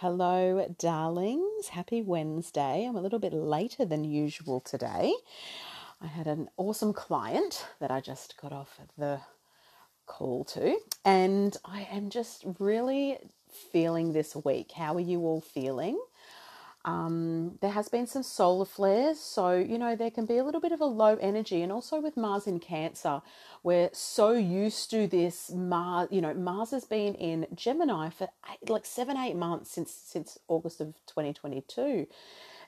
Hello, 0.00 0.66
darlings. 0.78 1.68
Happy 1.68 2.00
Wednesday. 2.00 2.86
I'm 2.88 2.96
a 2.96 3.02
little 3.02 3.18
bit 3.18 3.34
later 3.34 3.84
than 3.84 4.02
usual 4.02 4.58
today. 4.58 5.12
I 6.00 6.06
had 6.06 6.26
an 6.26 6.48
awesome 6.56 6.94
client 6.94 7.66
that 7.80 7.90
I 7.90 8.00
just 8.00 8.40
got 8.40 8.50
off 8.50 8.80
the 8.96 9.20
call 10.06 10.44
to, 10.44 10.78
and 11.04 11.54
I 11.66 11.86
am 11.92 12.08
just 12.08 12.46
really 12.58 13.18
feeling 13.50 14.14
this 14.14 14.34
week. 14.34 14.72
How 14.72 14.94
are 14.94 15.00
you 15.00 15.20
all 15.20 15.42
feeling? 15.42 16.00
Um, 16.84 17.58
there 17.60 17.72
has 17.72 17.88
been 17.88 18.06
some 18.06 18.22
solar 18.22 18.64
flares, 18.64 19.20
so 19.20 19.52
you 19.52 19.78
know 19.78 19.96
there 19.96 20.10
can 20.10 20.24
be 20.24 20.38
a 20.38 20.44
little 20.44 20.62
bit 20.62 20.72
of 20.72 20.80
a 20.80 20.86
low 20.86 21.16
energy, 21.16 21.60
and 21.62 21.70
also 21.70 22.00
with 22.00 22.16
Mars 22.16 22.46
in 22.46 22.58
Cancer, 22.58 23.20
we're 23.62 23.90
so 23.92 24.32
used 24.32 24.90
to 24.90 25.06
this 25.06 25.50
Mars. 25.50 26.08
You 26.10 26.22
know, 26.22 26.32
Mars 26.32 26.70
has 26.70 26.84
been 26.84 27.14
in 27.14 27.46
Gemini 27.54 28.08
for 28.08 28.28
eight, 28.50 28.70
like 28.70 28.86
seven, 28.86 29.18
eight 29.18 29.36
months 29.36 29.70
since 29.70 29.92
since 29.92 30.38
August 30.48 30.80
of 30.80 30.94
2022. 31.06 32.06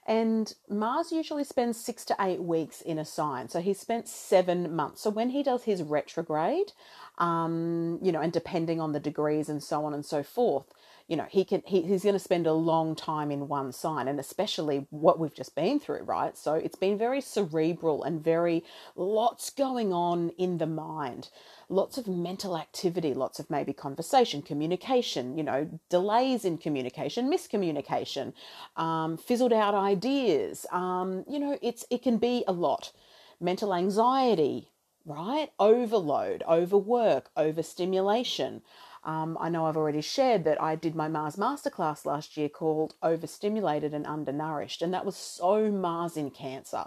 And 0.06 0.52
Mars 0.68 1.12
usually 1.12 1.44
spends 1.44 1.78
six 1.78 2.04
to 2.06 2.16
eight 2.18 2.42
weeks 2.42 2.80
in 2.80 2.98
a 2.98 3.04
sign. 3.04 3.48
So 3.48 3.60
he 3.60 3.72
spent 3.72 4.08
seven 4.08 4.74
months. 4.74 5.00
So 5.00 5.10
when 5.10 5.30
he 5.30 5.44
does 5.44 5.62
his 5.62 5.82
retrograde, 5.82 6.72
um, 7.18 8.00
you 8.02 8.10
know, 8.10 8.20
and 8.20 8.32
depending 8.32 8.80
on 8.80 8.92
the 8.92 9.00
degrees 9.00 9.48
and 9.48 9.62
so 9.62 9.84
on 9.84 9.94
and 9.94 10.04
so 10.04 10.24
forth, 10.24 10.66
you 11.08 11.16
know 11.16 11.26
he 11.30 11.44
can 11.44 11.62
he, 11.66 11.82
he's 11.82 12.02
going 12.02 12.14
to 12.14 12.18
spend 12.18 12.46
a 12.46 12.52
long 12.52 12.94
time 12.94 13.30
in 13.30 13.48
one 13.48 13.72
sign 13.72 14.08
and 14.08 14.20
especially 14.20 14.86
what 14.90 15.18
we've 15.18 15.34
just 15.34 15.54
been 15.54 15.78
through 15.80 16.02
right? 16.02 16.36
So 16.36 16.54
it's 16.54 16.76
been 16.76 16.98
very 16.98 17.20
cerebral 17.20 18.02
and 18.02 18.22
very 18.22 18.64
lots 18.96 19.50
going 19.50 19.92
on 19.92 20.30
in 20.38 20.58
the 20.58 20.66
mind. 20.66 21.28
Lots 21.68 21.98
of 21.98 22.06
mental 22.06 22.56
activity 22.56 23.14
lots 23.14 23.38
of 23.38 23.50
maybe 23.50 23.72
conversation 23.72 24.42
communication 24.42 25.36
you 25.36 25.44
know 25.44 25.80
delays 25.88 26.44
in 26.44 26.58
communication 26.58 27.30
miscommunication 27.30 28.32
um, 28.76 29.16
fizzled 29.16 29.52
out 29.52 29.74
ideas. 29.74 30.66
Um, 30.72 31.24
you 31.28 31.38
know 31.38 31.58
it's 31.62 31.84
it 31.90 32.02
can 32.02 32.18
be 32.18 32.44
a 32.46 32.52
lot. 32.52 32.92
Mental 33.40 33.74
anxiety 33.74 34.68
right? 35.04 35.50
Overload 35.58 36.42
overwork 36.48 37.30
overstimulation 37.36 38.62
um, 39.04 39.36
I 39.40 39.48
know 39.48 39.66
I've 39.66 39.76
already 39.76 40.00
shared 40.00 40.44
that 40.44 40.62
I 40.62 40.76
did 40.76 40.94
my 40.94 41.08
Mars 41.08 41.36
Masterclass 41.36 42.06
last 42.06 42.36
year 42.36 42.48
called 42.48 42.94
Overstimulated 43.02 43.94
and 43.94 44.06
Undernourished, 44.06 44.80
and 44.82 44.94
that 44.94 45.04
was 45.04 45.16
so 45.16 45.70
Mars 45.70 46.16
in 46.16 46.30
Cancer. 46.30 46.84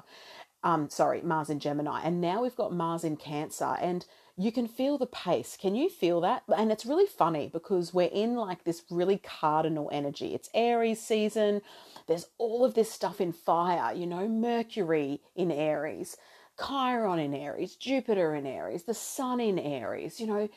Um, 0.64 0.90
sorry, 0.90 1.22
Mars 1.22 1.50
in 1.50 1.60
Gemini. 1.60 2.02
And 2.04 2.22
now 2.22 2.42
we've 2.42 2.56
got 2.56 2.74
Mars 2.74 3.04
in 3.04 3.18
Cancer, 3.18 3.76
and 3.82 4.06
you 4.38 4.52
can 4.52 4.68
feel 4.68 4.98
the 4.98 5.06
pace. 5.06 5.58
Can 5.60 5.76
you 5.76 5.90
feel 5.90 6.22
that? 6.22 6.44
And 6.56 6.72
it's 6.72 6.86
really 6.86 7.06
funny 7.06 7.50
because 7.52 7.94
we're 7.94 8.10
in 8.12 8.36
like 8.36 8.64
this 8.64 8.84
really 8.90 9.18
cardinal 9.18 9.90
energy. 9.92 10.34
It's 10.34 10.50
Aries 10.54 11.02
season. 11.02 11.62
There's 12.08 12.28
all 12.38 12.66
of 12.66 12.74
this 12.74 12.92
stuff 12.92 13.22
in 13.22 13.34
fire, 13.34 13.94
you 13.94 14.06
know, 14.08 14.28
Mercury 14.28 15.22
in 15.36 15.52
Aries, 15.52 16.18
Chiron 16.60 17.20
in 17.20 17.34
Aries, 17.34 17.76
Jupiter 17.76 18.36
in 18.36 18.46
Aries, 18.46 18.84
the 18.84 18.94
Sun 18.94 19.40
in 19.40 19.60
Aries, 19.60 20.20
you 20.20 20.28
know, 20.28 20.50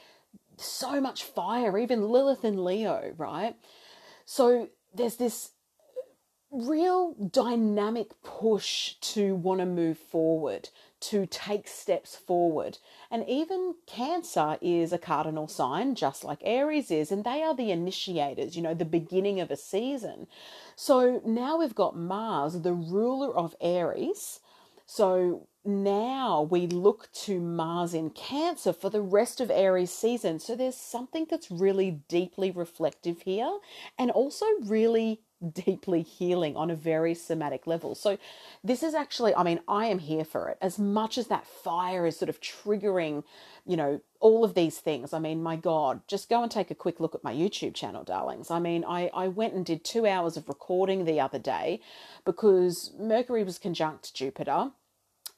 so 0.60 1.00
much 1.00 1.24
fire, 1.24 1.78
even 1.78 2.08
Lilith 2.08 2.44
and 2.44 2.64
Leo, 2.64 3.14
right? 3.16 3.56
So 4.24 4.68
there's 4.94 5.16
this 5.16 5.52
real 6.50 7.14
dynamic 7.30 8.10
push 8.22 8.94
to 9.00 9.34
want 9.34 9.60
to 9.60 9.66
move 9.66 9.98
forward, 9.98 10.70
to 11.00 11.26
take 11.26 11.68
steps 11.68 12.16
forward. 12.16 12.78
And 13.10 13.28
even 13.28 13.74
Cancer 13.86 14.56
is 14.60 14.92
a 14.92 14.98
cardinal 14.98 15.46
sign, 15.46 15.94
just 15.94 16.24
like 16.24 16.38
Aries 16.42 16.90
is, 16.90 17.12
and 17.12 17.24
they 17.24 17.42
are 17.42 17.54
the 17.54 17.70
initiators, 17.70 18.56
you 18.56 18.62
know, 18.62 18.74
the 18.74 18.84
beginning 18.84 19.40
of 19.40 19.50
a 19.50 19.56
season. 19.56 20.26
So 20.74 21.20
now 21.24 21.58
we've 21.58 21.74
got 21.74 21.96
Mars, 21.96 22.60
the 22.62 22.72
ruler 22.72 23.36
of 23.36 23.54
Aries. 23.60 24.40
So 24.86 25.48
now 25.68 26.48
we 26.50 26.66
look 26.66 27.10
to 27.12 27.38
Mars 27.38 27.92
in 27.92 28.10
Cancer 28.10 28.72
for 28.72 28.88
the 28.88 29.02
rest 29.02 29.40
of 29.40 29.50
Aries 29.50 29.92
season. 29.92 30.40
So 30.40 30.56
there's 30.56 30.76
something 30.76 31.26
that's 31.30 31.50
really 31.50 32.00
deeply 32.08 32.50
reflective 32.50 33.22
here 33.22 33.58
and 33.98 34.10
also 34.10 34.46
really 34.64 35.20
deeply 35.52 36.02
healing 36.02 36.56
on 36.56 36.70
a 36.70 36.74
very 36.74 37.14
somatic 37.14 37.66
level. 37.66 37.94
So 37.94 38.18
this 38.64 38.82
is 38.82 38.94
actually 38.94 39.34
I 39.34 39.42
mean 39.42 39.60
I 39.68 39.86
am 39.86 39.98
here 39.98 40.24
for 40.24 40.48
it. 40.48 40.58
As 40.60 40.78
much 40.78 41.18
as 41.18 41.28
that 41.28 41.46
fire 41.46 42.06
is 42.06 42.18
sort 42.18 42.28
of 42.28 42.40
triggering, 42.40 43.22
you 43.64 43.76
know, 43.76 44.00
all 44.20 44.44
of 44.44 44.54
these 44.54 44.78
things. 44.78 45.12
I 45.12 45.18
mean, 45.18 45.42
my 45.42 45.54
god, 45.54 46.00
just 46.08 46.28
go 46.28 46.42
and 46.42 46.50
take 46.50 46.70
a 46.70 46.74
quick 46.74 46.98
look 46.98 47.14
at 47.14 47.22
my 47.22 47.32
YouTube 47.32 47.74
channel, 47.74 48.02
darlings. 48.02 48.50
I 48.50 48.58
mean, 48.58 48.84
I 48.84 49.10
I 49.14 49.28
went 49.28 49.54
and 49.54 49.64
did 49.64 49.84
2 49.84 50.06
hours 50.06 50.36
of 50.36 50.48
recording 50.48 51.04
the 51.04 51.20
other 51.20 51.38
day 51.38 51.80
because 52.24 52.92
Mercury 52.98 53.44
was 53.44 53.58
conjunct 53.58 54.14
Jupiter 54.14 54.72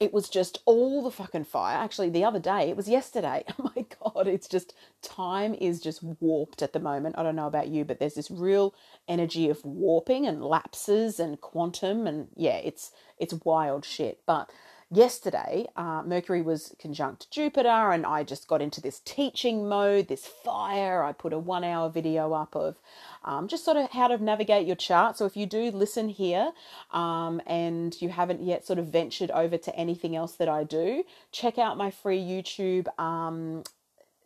it 0.00 0.12
was 0.14 0.28
just 0.30 0.60
all 0.66 1.04
the 1.04 1.12
fucking 1.12 1.44
fire. 1.44 1.78
Actually, 1.78 2.10
the 2.10 2.24
other 2.24 2.40
day, 2.40 2.70
it 2.70 2.76
was 2.76 2.88
yesterday. 2.88 3.44
Oh 3.60 3.72
my 3.76 3.86
God, 4.02 4.28
it's 4.28 4.48
just 4.48 4.74
time 5.02 5.54
is 5.54 5.80
just 5.80 6.02
warped 6.02 6.62
at 6.62 6.72
the 6.74 6.80
moment. 6.80 7.16
I 7.18 7.22
don't 7.24 7.36
know 7.36 7.46
about 7.48 7.68
you, 7.68 7.84
but 7.84 8.00
there's 8.00 8.14
this 8.14 8.30
real 8.30 8.74
energy 9.08 9.50
of 9.50 9.64
warping 9.64 10.26
and 10.26 10.42
lapses 10.44 11.20
and 11.20 11.40
quantum. 11.40 12.06
And 12.06 12.28
yeah, 12.36 12.56
it's, 12.58 12.92
it's 13.18 13.34
wild 13.44 13.84
shit. 13.84 14.20
But 14.26 14.50
yesterday, 14.90 15.66
uh, 15.76 16.02
Mercury 16.04 16.42
was 16.42 16.74
conjunct 16.78 17.30
Jupiter, 17.30 17.92
and 17.92 18.04
I 18.04 18.24
just 18.24 18.48
got 18.48 18.60
into 18.60 18.80
this 18.80 19.00
teaching 19.04 19.68
mode, 19.68 20.08
this 20.08 20.26
fire. 20.26 21.04
I 21.04 21.12
put 21.12 21.32
a 21.32 21.38
one 21.38 21.64
hour 21.64 21.88
video 21.88 22.32
up 22.32 22.56
of 22.56 22.76
um, 23.24 23.48
just 23.48 23.64
sort 23.64 23.76
of 23.76 23.90
how 23.90 24.08
to 24.08 24.22
navigate 24.22 24.66
your 24.66 24.76
chart. 24.76 25.16
So 25.16 25.26
if 25.26 25.36
you 25.36 25.46
do 25.46 25.70
listen 25.70 26.08
here 26.08 26.52
um, 26.92 27.40
and 27.46 28.00
you 28.02 28.08
haven't 28.08 28.42
yet 28.42 28.66
sort 28.66 28.78
of 28.78 28.86
ventured 28.86 29.30
over 29.30 29.56
to 29.58 29.76
anything 29.76 30.16
else 30.16 30.32
that 30.32 30.48
I 30.48 30.64
do, 30.64 31.04
check 31.32 31.58
out 31.58 31.76
my 31.76 31.90
free 31.90 32.20
YouTube. 32.20 32.86
Um, 32.98 33.62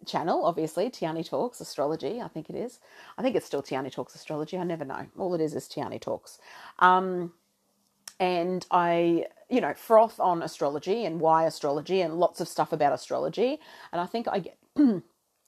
channel, 0.06 0.44
obviously, 0.44 0.90
Tiani 0.90 1.26
Talks 1.26 1.60
Astrology, 1.60 2.20
I 2.20 2.28
think 2.28 2.50
it 2.50 2.56
is. 2.56 2.78
I 3.16 3.22
think 3.22 3.36
it's 3.36 3.46
still 3.46 3.62
Tiani 3.62 3.90
Talks 3.90 4.14
Astrology. 4.14 4.58
I 4.58 4.64
never 4.64 4.84
know. 4.84 5.06
All 5.16 5.34
it 5.34 5.40
is 5.40 5.54
is 5.54 5.66
Tiani 5.66 5.98
Talks. 5.98 6.38
Um, 6.78 7.32
and 8.20 8.64
I, 8.70 9.26
you 9.48 9.60
know, 9.60 9.74
froth 9.74 10.20
on 10.20 10.42
astrology 10.42 11.04
and 11.04 11.20
why 11.20 11.44
astrology 11.44 12.00
and 12.00 12.18
lots 12.18 12.40
of 12.40 12.48
stuff 12.48 12.72
about 12.72 12.92
astrology. 12.92 13.58
And 13.92 14.00
I 14.00 14.06
think 14.06 14.26
I 14.30 14.38
get 14.38 14.58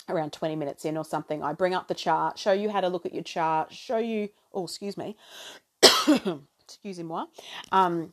around 0.09 0.33
20 0.33 0.57
minutes 0.57 0.85
in 0.85 0.97
or 0.97 1.05
something, 1.05 1.43
I 1.43 1.53
bring 1.53 1.75
up 1.75 1.89
the 1.89 1.95
chart, 1.95 2.39
show 2.39 2.53
you 2.53 2.71
how 2.71 2.81
to 2.81 2.89
look 2.89 3.07
at 3.07 3.15
your 3.15 3.25
chart, 3.25 3.73
show 3.73 3.99
you, 3.99 4.29
oh, 4.53 4.65
excuse 4.65 4.97
me, 4.97 5.17
excuse 6.63 6.99
moi, 7.01 7.27
um, 7.73 8.13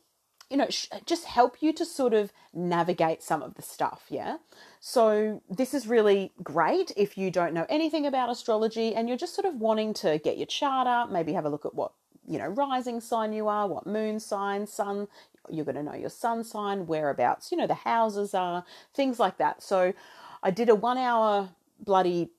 you 0.50 0.58
know, 0.58 0.68
sh- 0.70 0.88
just 1.06 1.26
help 1.26 1.62
you 1.62 1.74
to 1.74 1.86
sort 1.86 2.14
of 2.14 2.32
navigate 2.54 3.24
some 3.24 3.42
of 3.42 3.56
the 3.56 3.62
stuff, 3.62 4.04
yeah? 4.10 4.38
So, 4.80 5.42
this 5.50 5.74
is 5.74 5.88
really 5.88 6.32
great 6.44 6.92
if 6.96 7.18
you 7.18 7.32
don't 7.32 7.54
know 7.54 7.66
anything 7.70 8.06
about 8.06 8.30
astrology 8.30 8.94
and 8.94 9.08
you're 9.08 9.18
just 9.18 9.36
sort 9.36 9.46
of 9.46 9.56
wanting 9.56 9.94
to 9.96 10.20
get 10.20 10.38
your 10.38 10.46
chart 10.46 10.88
up, 10.88 11.10
maybe 11.10 11.34
have 11.34 11.46
a 11.46 11.50
look 11.50 11.66
at 11.66 11.74
what 11.74 11.94
you 12.28 12.38
know, 12.38 12.48
rising 12.48 13.02
sign 13.02 13.34
you 13.34 13.48
are, 13.48 13.68
what 13.68 13.88
moon 13.88 14.20
sign, 14.20 14.68
sun, 14.68 15.08
you're 15.50 15.66
going 15.66 15.76
to 15.76 15.84
know 15.84 15.96
your 15.96 16.10
sun 16.10 16.44
sign, 16.44 16.88
whereabouts, 16.88 17.52
you 17.52 17.58
know, 17.58 17.68
the 17.68 17.74
houses 17.74 18.34
are, 18.34 18.66
things 18.94 19.20
like 19.20 19.38
that. 19.38 19.62
So 19.62 19.94
I 20.42 20.52
did 20.52 20.70
a 20.70 20.76
one 20.76 20.98
hour 20.98 21.50
bloody 21.80 22.32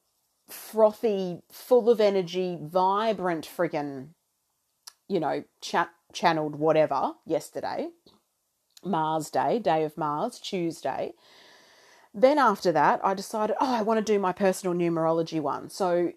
frothy, 0.48 1.42
full 1.50 1.90
of 1.90 2.00
energy, 2.00 2.58
vibrant 2.60 3.46
friggin', 3.46 4.08
you 5.08 5.20
know, 5.20 5.44
cha- 5.60 5.90
channeled 6.12 6.56
whatever 6.56 7.12
yesterday, 7.26 7.88
Mars 8.84 9.30
Day, 9.30 9.58
Day 9.58 9.84
of 9.84 9.96
Mars, 9.98 10.38
Tuesday. 10.38 11.14
Then 12.14 12.38
after 12.38 12.70
that, 12.72 13.00
I 13.04 13.14
decided, 13.14 13.56
oh, 13.60 13.74
I 13.74 13.82
want 13.82 14.04
to 14.04 14.12
do 14.12 14.18
my 14.18 14.32
personal 14.32 14.74
numerology 14.74 15.40
one. 15.40 15.68
So 15.68 16.12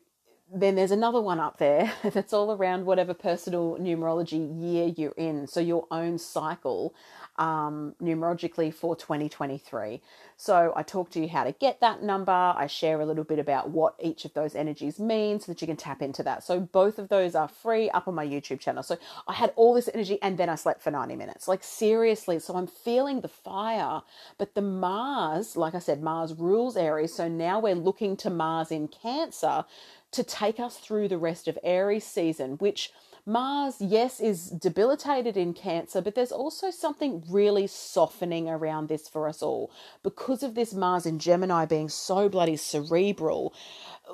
then 0.53 0.75
there's 0.75 0.91
another 0.91 1.19
one 1.21 1.39
up 1.39 1.57
there 1.57 1.91
that's 2.03 2.33
all 2.33 2.51
around 2.51 2.85
whatever 2.85 3.13
personal 3.13 3.77
numerology 3.79 4.61
year 4.61 4.93
you're 4.95 5.11
in. 5.11 5.47
So 5.47 5.59
your 5.59 5.85
own 5.91 6.17
cycle 6.17 6.93
um, 7.37 7.95
numerologically 8.01 8.73
for 8.73 8.95
2023. 8.95 10.01
So 10.37 10.73
I 10.75 10.83
talk 10.83 11.09
to 11.11 11.19
you 11.19 11.27
how 11.27 11.43
to 11.43 11.51
get 11.51 11.81
that 11.81 12.01
number. 12.01 12.31
I 12.31 12.67
share 12.67 12.99
a 13.01 13.05
little 13.05 13.23
bit 13.23 13.39
about 13.39 13.69
what 13.69 13.95
each 13.99 14.25
of 14.25 14.33
those 14.33 14.55
energies 14.55 14.99
mean 14.99 15.39
so 15.39 15.51
that 15.51 15.61
you 15.61 15.67
can 15.67 15.77
tap 15.77 16.01
into 16.01 16.23
that. 16.23 16.43
So 16.43 16.59
both 16.59 16.97
of 16.97 17.09
those 17.09 17.35
are 17.35 17.47
free 17.47 17.89
up 17.89 18.07
on 18.07 18.15
my 18.15 18.25
YouTube 18.25 18.59
channel. 18.59 18.83
So 18.83 18.97
I 19.27 19.33
had 19.33 19.51
all 19.55 19.73
this 19.73 19.89
energy 19.93 20.19
and 20.21 20.37
then 20.37 20.49
I 20.49 20.55
slept 20.55 20.81
for 20.81 20.91
90 20.91 21.15
minutes. 21.15 21.47
Like 21.47 21.63
seriously. 21.63 22.39
So 22.39 22.55
I'm 22.55 22.67
feeling 22.67 23.21
the 23.21 23.27
fire, 23.27 24.01
but 24.37 24.55
the 24.55 24.61
Mars, 24.61 25.55
like 25.55 25.75
I 25.75 25.79
said, 25.79 26.01
Mars 26.01 26.33
rules 26.33 26.77
Aries. 26.77 27.13
So 27.13 27.27
now 27.27 27.59
we're 27.59 27.75
looking 27.75 28.15
to 28.17 28.29
Mars 28.29 28.71
in 28.71 28.87
Cancer 28.87 29.65
to 30.11 30.23
take 30.23 30.59
us 30.59 30.77
through 30.77 31.07
the 31.07 31.17
rest 31.17 31.47
of 31.47 31.57
Aries 31.63 32.05
season, 32.05 32.53
which 32.53 32.91
Mars, 33.25 33.75
yes, 33.81 34.21
is 34.21 34.51
debilitated 34.51 35.35
in 35.35 35.53
Cancer, 35.53 36.01
but 36.01 36.15
there's 36.15 36.31
also 36.31 36.71
something 36.71 37.25
really 37.29 37.67
softening 37.67 38.47
around 38.47 38.87
this 38.87 39.09
for 39.09 39.27
us 39.27 39.41
all. 39.41 39.69
Because 40.01 40.43
of 40.43 40.55
this 40.55 40.73
Mars 40.73 41.05
in 41.05 41.19
Gemini 41.19 41.65
being 41.65 41.89
so 41.89 42.29
bloody 42.29 42.55
cerebral, 42.55 43.53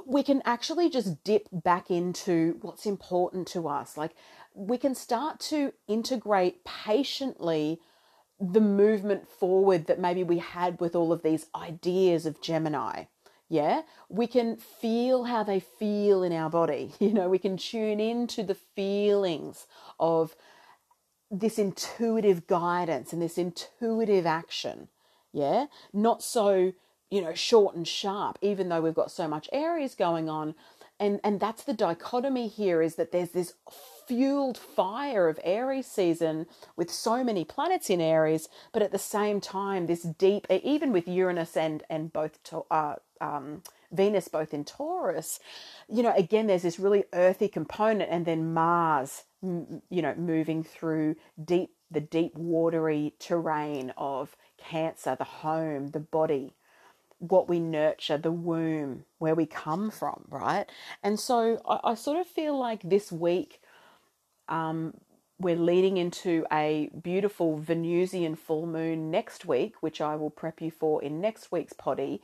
we 0.08 0.24
can 0.24 0.42
actually 0.46 0.90
just 0.90 1.24
dip 1.24 1.48
back 1.52 1.92
into 1.92 2.58
what's 2.62 2.88
important 2.88 3.48
to 3.50 3.68
us. 3.68 3.98
Like, 3.98 4.16
we 4.56 4.80
can 4.80 4.96
start 4.96 5.40
to 5.42 5.74
integrate 5.88 6.66
patiently 6.66 7.80
the 8.40 8.62
movement 8.62 9.30
forward 9.30 9.86
that 9.86 10.00
maybe 10.00 10.24
we 10.24 10.40
had 10.40 10.80
with 10.82 10.96
all 10.96 11.14
of 11.14 11.22
these 11.22 11.46
ideas 11.56 12.26
of 12.26 12.42
Gemini 12.42 13.04
yeah 13.54 13.84
we 14.10 14.26
can 14.26 14.58
feel 14.58 15.26
how 15.26 15.44
they 15.44 15.60
feel 15.60 16.24
in 16.24 16.34
our 16.34 16.50
body. 16.50 16.92
You 17.00 17.14
know 17.14 17.30
we 17.30 17.40
can 17.40 17.58
tune 17.58 18.00
into 18.00 18.42
the 18.44 18.56
feelings 18.56 19.68
of 20.00 20.36
this 21.30 21.60
intuitive 21.60 22.48
guidance 22.48 23.14
and 23.14 23.22
this 23.22 23.38
intuitive 23.38 24.26
action. 24.26 24.88
Yeah 25.32 25.68
not 25.94 26.24
so 26.24 26.74
you 27.12 27.22
know 27.22 27.36
short 27.36 27.76
and 27.76 27.88
sharp 27.88 28.40
even 28.42 28.70
though 28.70 28.82
we've 28.82 29.02
got 29.04 29.12
so 29.12 29.28
much 29.28 29.48
aries 29.54 29.94
going 29.96 30.30
on. 30.30 30.56
And 31.00 31.20
and 31.24 31.40
that's 31.40 31.64
the 31.64 31.74
dichotomy 31.74 32.48
here 32.48 32.82
is 32.82 32.96
that 32.96 33.12
there's 33.12 33.32
this 33.32 33.54
fueled 34.08 34.58
fire 34.58 35.28
of 35.28 35.40
Aries 35.44 35.88
season 35.88 36.46
with 36.76 36.90
so 36.92 37.24
many 37.24 37.44
planets 37.44 37.90
in 37.90 38.02
Aries, 38.02 38.50
but 38.72 38.82
at 38.82 38.92
the 38.92 39.00
same 39.00 39.40
time, 39.42 39.86
this 39.86 40.04
deep, 40.04 40.46
even 40.50 40.92
with 40.92 41.08
Uranus 41.08 41.56
and 41.58 41.84
and 41.90 42.12
both 42.12 42.42
to, 42.44 42.64
uh, 42.72 42.96
um, 43.24 43.64
Venus 43.92 44.28
both 44.28 44.54
in 44.54 44.66
Taurus, 44.66 45.40
you 45.88 46.04
know, 46.04 46.14
again, 46.16 46.48
there's 46.48 46.64
this 46.64 46.80
really 46.80 47.06
earthy 47.14 47.48
component, 47.48 48.10
and 48.12 48.26
then 48.26 48.54
Mars, 48.54 49.24
you 49.42 50.02
know, 50.02 50.14
moving 50.16 50.64
through 50.64 51.16
deep 51.44 51.72
the 51.90 52.02
deep 52.02 52.36
watery 52.36 53.14
terrain 53.20 53.94
of 53.98 54.36
Cancer, 54.58 55.16
the 55.16 55.24
home, 55.24 55.88
the 55.90 56.00
body 56.00 56.56
what 57.20 57.48
we 57.48 57.58
nurture, 57.58 58.18
the 58.18 58.32
womb, 58.32 59.06
where 59.18 59.36
we 59.36 59.46
come 59.46 59.90
from, 59.90 60.26
right? 60.30 60.66
And 61.02 61.18
so 61.18 61.62
I, 61.66 61.92
I, 61.92 61.96
sort 61.96 62.20
of 62.20 62.28
feel 62.28 62.60
like 62.60 62.82
this 62.84 63.14
week 63.14 63.62
um, 64.50 64.96
we're 65.40 65.56
leading 65.56 65.96
into 65.96 66.46
a 66.52 66.90
beautiful 67.02 67.58
Venusian 67.58 68.36
full 68.36 68.66
moon 68.66 69.10
next 69.10 69.46
week, 69.46 69.76
which 69.80 70.02
I 70.02 70.18
will 70.18 70.32
prep 70.32 70.62
you 70.62 70.70
for 70.70 71.02
in 71.02 71.22
next 71.22 71.50
week's 71.50 71.72
poddy 71.72 72.22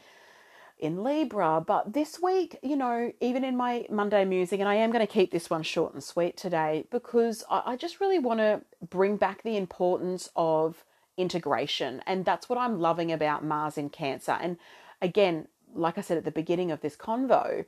in 0.79 1.03
Libra. 1.03 1.63
But 1.65 1.93
this 1.93 2.21
week, 2.21 2.57
you 2.63 2.75
know, 2.75 3.11
even 3.19 3.43
in 3.43 3.55
my 3.57 3.85
Monday 3.89 4.25
musing, 4.25 4.61
and 4.61 4.69
I 4.69 4.75
am 4.75 4.91
going 4.91 5.05
to 5.05 5.11
keep 5.11 5.31
this 5.31 5.49
one 5.49 5.63
short 5.63 5.93
and 5.93 6.03
sweet 6.03 6.37
today 6.37 6.85
because 6.89 7.43
I, 7.49 7.63
I 7.65 7.75
just 7.75 7.99
really 7.99 8.19
want 8.19 8.39
to 8.39 8.61
bring 8.89 9.17
back 9.17 9.43
the 9.43 9.57
importance 9.57 10.29
of 10.35 10.83
integration. 11.17 12.01
And 12.07 12.25
that's 12.25 12.49
what 12.49 12.57
I'm 12.57 12.79
loving 12.79 13.11
about 13.11 13.43
Mars 13.43 13.77
in 13.77 13.89
Cancer. 13.89 14.37
And 14.39 14.57
again, 15.01 15.47
like 15.75 15.97
I 15.97 16.01
said 16.01 16.17
at 16.17 16.25
the 16.25 16.31
beginning 16.31 16.71
of 16.71 16.81
this 16.81 16.95
convo, 16.95 17.65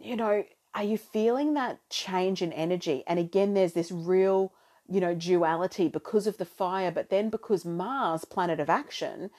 you 0.00 0.16
know, 0.16 0.44
are 0.74 0.84
you 0.84 0.98
feeling 0.98 1.54
that 1.54 1.78
change 1.90 2.42
in 2.42 2.52
energy? 2.52 3.04
And 3.06 3.18
again, 3.18 3.54
there's 3.54 3.72
this 3.72 3.92
real, 3.92 4.52
you 4.88 5.00
know, 5.00 5.14
duality 5.14 5.88
because 5.88 6.26
of 6.26 6.38
the 6.38 6.44
fire, 6.44 6.90
but 6.90 7.10
then 7.10 7.30
because 7.30 7.64
Mars, 7.64 8.24
planet 8.24 8.60
of 8.60 8.70
action, 8.70 9.30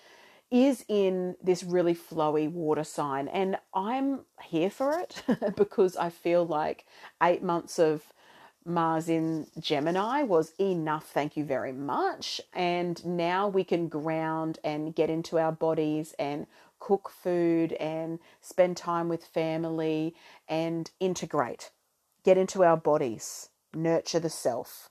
is 0.51 0.83
in 0.87 1.35
this 1.41 1.63
really 1.63 1.95
flowy 1.95 2.49
water 2.49 2.83
sign. 2.83 3.27
And 3.27 3.57
I'm 3.73 4.21
here 4.43 4.69
for 4.69 4.99
it 4.99 5.23
because 5.55 5.95
I 5.95 6.09
feel 6.09 6.45
like 6.45 6.85
eight 7.21 7.43
months 7.43 7.79
of 7.79 8.03
Mars 8.65 9.09
in 9.09 9.47
Gemini 9.59 10.23
was 10.23 10.53
enough, 10.59 11.07
thank 11.07 11.37
you 11.37 11.43
very 11.43 11.71
much. 11.71 12.41
And 12.53 13.03
now 13.05 13.47
we 13.47 13.63
can 13.63 13.87
ground 13.87 14.59
and 14.63 14.93
get 14.95 15.09
into 15.09 15.39
our 15.39 15.51
bodies 15.51 16.13
and 16.19 16.45
cook 16.79 17.09
food 17.09 17.73
and 17.73 18.19
spend 18.41 18.77
time 18.77 19.09
with 19.09 19.25
family 19.25 20.15
and 20.47 20.89
integrate, 20.99 21.71
get 22.23 22.37
into 22.37 22.63
our 22.63 22.77
bodies, 22.77 23.49
nurture 23.73 24.19
the 24.19 24.29
self, 24.29 24.89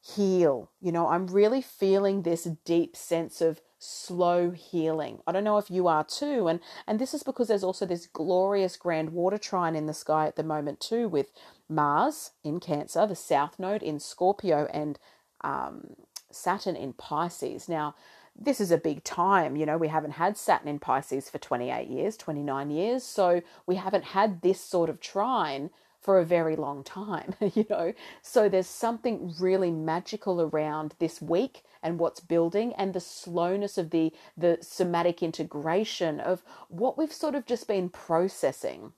heal. 0.00 0.70
You 0.80 0.92
know, 0.92 1.08
I'm 1.08 1.26
really 1.26 1.62
feeling 1.62 2.22
this 2.22 2.44
deep 2.64 2.96
sense 2.96 3.40
of 3.40 3.60
slow 3.80 4.50
healing. 4.50 5.20
I 5.26 5.32
don't 5.32 5.42
know 5.42 5.58
if 5.58 5.70
you 5.70 5.88
are 5.88 6.04
too 6.04 6.46
and 6.46 6.60
and 6.86 6.98
this 6.98 7.14
is 7.14 7.22
because 7.22 7.48
there's 7.48 7.64
also 7.64 7.86
this 7.86 8.06
glorious 8.06 8.76
grand 8.76 9.10
water 9.10 9.38
trine 9.38 9.74
in 9.74 9.86
the 9.86 9.94
sky 9.94 10.26
at 10.26 10.36
the 10.36 10.42
moment 10.42 10.80
too 10.80 11.08
with 11.08 11.32
Mars 11.68 12.32
in 12.44 12.60
Cancer, 12.60 13.06
the 13.06 13.16
south 13.16 13.58
node 13.58 13.82
in 13.82 13.98
Scorpio 13.98 14.68
and 14.72 14.98
um, 15.42 15.94
Saturn 16.30 16.76
in 16.76 16.92
Pisces. 16.92 17.68
Now, 17.68 17.94
this 18.38 18.60
is 18.60 18.70
a 18.70 18.78
big 18.78 19.02
time. 19.04 19.56
You 19.56 19.66
know, 19.66 19.78
we 19.78 19.88
haven't 19.88 20.12
had 20.12 20.36
Saturn 20.36 20.68
in 20.68 20.78
Pisces 20.78 21.30
for 21.30 21.38
28 21.38 21.88
years, 21.88 22.16
29 22.16 22.70
years. 22.70 23.04
So 23.04 23.42
we 23.66 23.76
haven't 23.76 24.04
had 24.04 24.42
this 24.42 24.60
sort 24.60 24.90
of 24.90 25.00
trine 25.00 25.70
for 26.00 26.18
a 26.18 26.24
very 26.24 26.56
long 26.56 26.82
time, 26.82 27.34
you 27.54 27.66
know. 27.68 27.92
So 28.22 28.48
there's 28.48 28.66
something 28.66 29.34
really 29.38 29.70
magical 29.70 30.40
around 30.40 30.94
this 30.98 31.20
week 31.20 31.62
and 31.82 31.98
what's 31.98 32.20
building 32.20 32.72
and 32.74 32.94
the 32.94 33.00
slowness 33.00 33.78
of 33.78 33.90
the 33.90 34.12
the 34.36 34.58
somatic 34.60 35.22
integration 35.22 36.20
of 36.20 36.42
what 36.68 36.96
we've 36.98 37.12
sort 37.12 37.34
of 37.34 37.46
just 37.46 37.68
been 37.68 37.88
processing. 37.88 38.92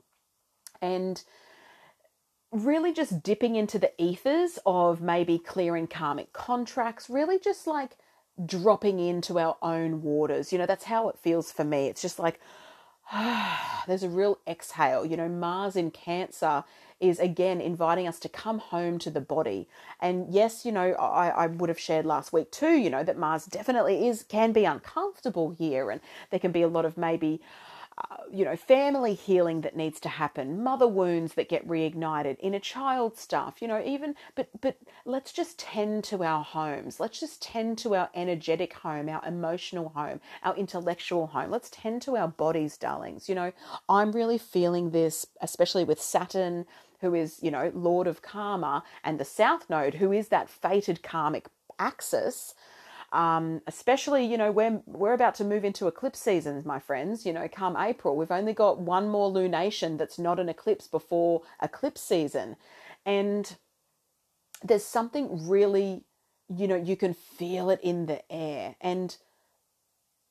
And 0.81 1.23
really 2.53 2.93
just 2.93 3.23
dipping 3.23 3.57
into 3.57 3.79
the 3.79 3.93
ethers 3.99 4.59
of 4.67 5.01
maybe 5.01 5.39
clearing 5.39 5.87
karmic 5.87 6.33
contracts, 6.33 7.09
really 7.09 7.39
just 7.39 7.67
like 7.67 7.97
dropping 8.45 8.99
into 9.01 9.39
our 9.39 9.57
own 9.63 10.03
waters. 10.03 10.53
You 10.53 10.59
know, 10.59 10.67
that's 10.67 10.85
how 10.85 11.09
it 11.09 11.19
feels 11.19 11.51
for 11.51 11.65
me. 11.65 11.87
It's 11.87 12.03
just 12.03 12.19
like, 12.19 12.41
there's 13.87 14.03
a 14.03 14.09
real 14.09 14.39
exhale. 14.47 15.05
You 15.05 15.17
know, 15.17 15.29
Mars 15.29 15.77
in 15.77 15.91
Cancer 15.91 16.65
is 17.03 17.19
again 17.19 17.61
inviting 17.61 18.07
us 18.07 18.21
to 18.21 18.29
come 18.29 18.61
home 18.61 18.97
to 19.01 19.11
the 19.11 19.21
body. 19.21 19.69
And 20.01 20.33
yes, 20.33 20.65
you 20.65 20.71
know, 20.71 20.93
I, 20.93 21.29
I 21.31 21.47
would 21.49 21.69
have 21.69 21.79
shared 21.79 22.07
last 22.07 22.33
week 22.33 22.53
too, 22.53 22.77
you 22.77 22.89
know, 22.89 23.03
that 23.03 23.19
Mars 23.19 23.45
definitely 23.45 24.07
is, 24.07 24.23
can 24.23 24.53
be 24.53 24.65
uncomfortable 24.65 25.51
here. 25.51 25.91
And 25.91 26.01
there 26.31 26.41
can 26.41 26.53
be 26.53 26.63
a 26.63 26.69
lot 26.69 26.85
of 26.85 26.97
maybe, 26.97 27.41
uh, 27.99 28.19
you 28.33 28.45
know, 28.45 28.57
family 28.57 29.15
healing 29.15 29.63
that 29.63 29.77
needs 29.77 29.99
to 30.01 30.09
happen, 30.09 30.63
mother 30.63 30.87
wounds 30.87 31.35
that 31.35 31.49
get 31.49 31.67
reignited, 31.67 32.37
inner 32.39 32.61
child 32.61 33.19
stuff, 33.19 33.61
you 33.61 33.67
know, 33.67 33.83
even, 33.85 34.15
but, 34.37 34.49
but 34.61 34.77
let's 35.05 35.33
just 35.33 35.59
tend 35.59 36.05
to 36.05 36.23
our 36.23 36.45
homes. 36.45 37.01
Let's 37.01 37.19
just 37.19 37.43
tend 37.43 37.79
to 37.79 37.97
our 37.97 38.11
energetic 38.15 38.75
home, 38.75 39.09
our 39.09 39.23
emotional 39.27 39.89
home, 39.91 40.21
our 40.45 40.57
intellectual 40.57 41.27
home. 41.27 41.51
Let's 41.51 41.69
tend 41.71 42.01
to 42.03 42.17
our 42.17 42.29
bodies, 42.29 42.79
darlings. 42.79 43.29
You 43.29 43.35
know, 43.35 43.53
I'm 43.89 44.13
really 44.13 44.39
feeling 44.39 44.91
this, 44.91 45.27
especially 45.41 45.83
with 45.85 46.01
Saturn, 46.01 46.65
who 47.03 47.15
is, 47.15 47.39
you 47.43 47.51
know, 47.51 47.71
Lord 47.75 48.07
of 48.07 48.23
Karma, 48.23 48.83
and 49.05 49.21
the 49.21 49.25
South 49.25 49.69
Node, 49.69 49.94
who 49.94 50.11
is 50.13 50.29
that 50.29 50.49
fated 50.49 51.03
karmic 51.03 51.49
axis 51.79 52.55
um, 53.13 53.61
especially, 53.67 54.25
you 54.25 54.39
know, 54.39 54.51
we're, 54.51 54.81
we're 54.87 55.13
about 55.13 55.35
to 55.37 55.44
move 55.44 55.65
into 55.65 55.87
eclipse 55.87 56.19
seasons, 56.19 56.65
my 56.65 56.79
friends. 56.79 57.27
You 57.27 57.35
know, 57.35 57.47
come 57.47 57.77
April, 57.77 58.17
we've 58.17 58.31
only 58.31 58.55
got 58.55 58.81
one 58.81 59.09
more 59.09 59.31
lunation 59.31 59.99
that's 59.99 60.19
not 60.19 60.41
an 60.41 60.49
eclipse 60.49 60.89
before 60.89 61.43
eclipse 61.63 62.01
season. 62.01 62.56
And 63.05 63.55
there's 64.65 64.85
something 64.85 65.47
really, 65.47 66.05
you 66.49 66.67
know, 66.67 66.77
you 66.77 66.97
can 66.97 67.13
feel 67.13 67.69
it 67.69 67.81
in 67.82 68.06
the 68.06 68.23
air. 68.32 68.77
And 68.81 69.15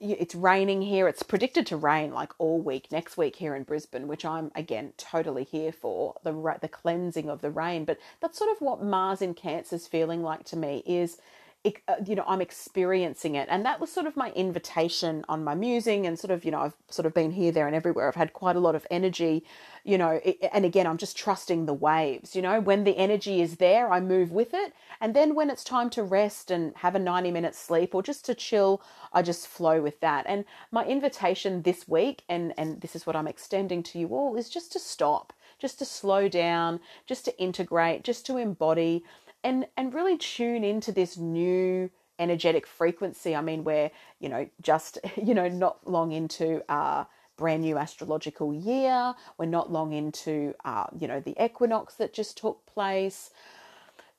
it's 0.01 0.35
raining 0.35 0.81
here. 0.81 1.07
It's 1.07 1.23
predicted 1.23 1.65
to 1.67 1.77
rain 1.77 2.11
like 2.11 2.33
all 2.39 2.59
week 2.59 2.91
next 2.91 3.17
week 3.17 3.35
here 3.37 3.55
in 3.55 3.63
Brisbane, 3.63 4.07
which 4.07 4.25
I'm 4.25 4.51
again 4.55 4.93
totally 4.97 5.43
here 5.43 5.71
for 5.71 6.15
the 6.23 6.33
the 6.61 6.67
cleansing 6.67 7.29
of 7.29 7.41
the 7.41 7.51
rain. 7.51 7.85
But 7.85 7.99
that's 8.19 8.37
sort 8.37 8.51
of 8.51 8.61
what 8.61 8.83
Mars 8.83 9.21
in 9.21 9.33
Cancer 9.33 9.75
is 9.75 9.87
feeling 9.87 10.23
like 10.23 10.43
to 10.45 10.57
me. 10.57 10.83
Is 10.85 11.17
Uh, 11.63 11.95
you 12.07 12.15
know, 12.15 12.23
I'm 12.27 12.41
experiencing 12.41 13.35
it. 13.35 13.47
And 13.51 13.63
that 13.65 13.79
was 13.79 13.91
sort 13.91 14.07
of 14.07 14.17
my 14.17 14.31
invitation 14.31 15.23
on 15.29 15.43
my 15.43 15.53
musing 15.53 16.07
and 16.07 16.17
sort 16.17 16.31
of, 16.31 16.43
you 16.43 16.49
know, 16.49 16.61
I've 16.61 16.73
sort 16.89 17.05
of 17.05 17.13
been 17.13 17.29
here, 17.29 17.51
there, 17.51 17.67
and 17.67 17.75
everywhere. 17.75 18.07
I've 18.07 18.15
had 18.15 18.33
quite 18.33 18.55
a 18.55 18.59
lot 18.59 18.73
of 18.73 18.87
energy, 18.89 19.43
you 19.83 19.95
know, 19.95 20.19
and 20.51 20.65
again, 20.65 20.87
I'm 20.87 20.97
just 20.97 21.15
trusting 21.15 21.67
the 21.67 21.73
waves, 21.73 22.35
you 22.35 22.41
know, 22.41 22.59
when 22.59 22.83
the 22.83 22.97
energy 22.97 23.41
is 23.41 23.57
there, 23.57 23.91
I 23.91 23.99
move 23.99 24.31
with 24.31 24.55
it. 24.55 24.73
And 24.99 25.15
then 25.15 25.35
when 25.35 25.51
it's 25.51 25.63
time 25.63 25.91
to 25.91 26.01
rest 26.01 26.49
and 26.49 26.75
have 26.77 26.95
a 26.95 26.99
90 26.99 27.29
minute 27.29 27.53
sleep 27.53 27.93
or 27.93 28.01
just 28.01 28.25
to 28.25 28.33
chill, 28.33 28.81
I 29.13 29.21
just 29.21 29.47
flow 29.47 29.81
with 29.81 29.99
that. 29.99 30.25
And 30.27 30.45
my 30.71 30.83
invitation 30.83 31.61
this 31.61 31.87
week, 31.87 32.23
and, 32.27 32.53
and 32.57 32.81
this 32.81 32.95
is 32.95 33.05
what 33.05 33.15
I'm 33.15 33.27
extending 33.27 33.83
to 33.83 33.99
you 33.99 34.07
all, 34.07 34.35
is 34.35 34.49
just 34.49 34.71
to 34.73 34.79
stop, 34.79 35.31
just 35.59 35.77
to 35.77 35.85
slow 35.85 36.27
down, 36.27 36.79
just 37.05 37.23
to 37.25 37.37
integrate, 37.39 38.03
just 38.03 38.25
to 38.25 38.37
embody 38.37 39.03
and 39.43 39.67
and 39.77 39.93
really 39.93 40.17
tune 40.17 40.63
into 40.63 40.91
this 40.91 41.17
new 41.17 41.89
energetic 42.19 42.67
frequency. 42.67 43.35
I 43.35 43.41
mean, 43.41 43.63
we're 43.63 43.91
you 44.19 44.29
know 44.29 44.49
just 44.61 44.97
you 45.23 45.33
know 45.33 45.47
not 45.47 45.87
long 45.87 46.11
into 46.11 46.63
uh, 46.71 47.05
brand 47.41 47.63
new 47.63 47.75
astrological 47.75 48.53
year. 48.53 49.15
We're 49.39 49.47
not 49.47 49.71
long 49.71 49.93
into, 49.93 50.53
uh, 50.63 50.85
you 50.97 51.07
know, 51.07 51.19
the 51.19 51.35
equinox 51.43 51.95
that 51.95 52.13
just 52.13 52.37
took 52.37 52.63
place, 52.67 53.31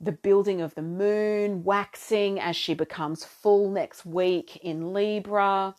the 0.01 0.11
building 0.11 0.61
of 0.61 0.75
the 0.75 0.83
moon, 0.83 1.63
waxing 1.63 2.41
as 2.41 2.57
she 2.57 2.75
becomes 2.75 3.25
full 3.25 3.71
next 3.71 4.05
week 4.05 4.57
in 4.57 4.93
Libra. 4.93 5.77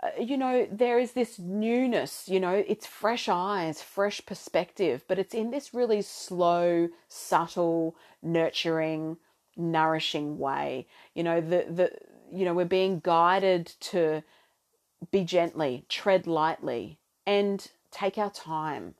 Uh, 0.00 0.10
you 0.20 0.36
know, 0.36 0.68
there 0.70 0.98
is 0.98 1.12
this 1.12 1.38
newness, 1.38 2.28
you 2.28 2.38
know, 2.38 2.64
it's 2.66 2.86
fresh 2.86 3.28
eyes, 3.28 3.82
fresh 3.82 4.24
perspective, 4.24 5.04
but 5.08 5.18
it's 5.18 5.34
in 5.34 5.50
this 5.50 5.74
really 5.74 6.02
slow, 6.02 6.88
subtle, 7.08 7.96
nurturing, 8.22 9.16
nourishing 9.56 10.38
way. 10.38 10.86
You 11.14 11.24
know, 11.24 11.40
the, 11.40 11.66
the, 11.68 11.90
you 12.32 12.44
know, 12.44 12.54
we're 12.54 12.64
being 12.64 13.00
guided 13.02 13.66
to 13.80 14.22
be 15.10 15.24
gently, 15.24 15.84
tread 15.88 16.26
lightly, 16.28 16.98
and 17.26 17.66
take 17.90 18.18
our 18.18 18.30
time. 18.30 18.94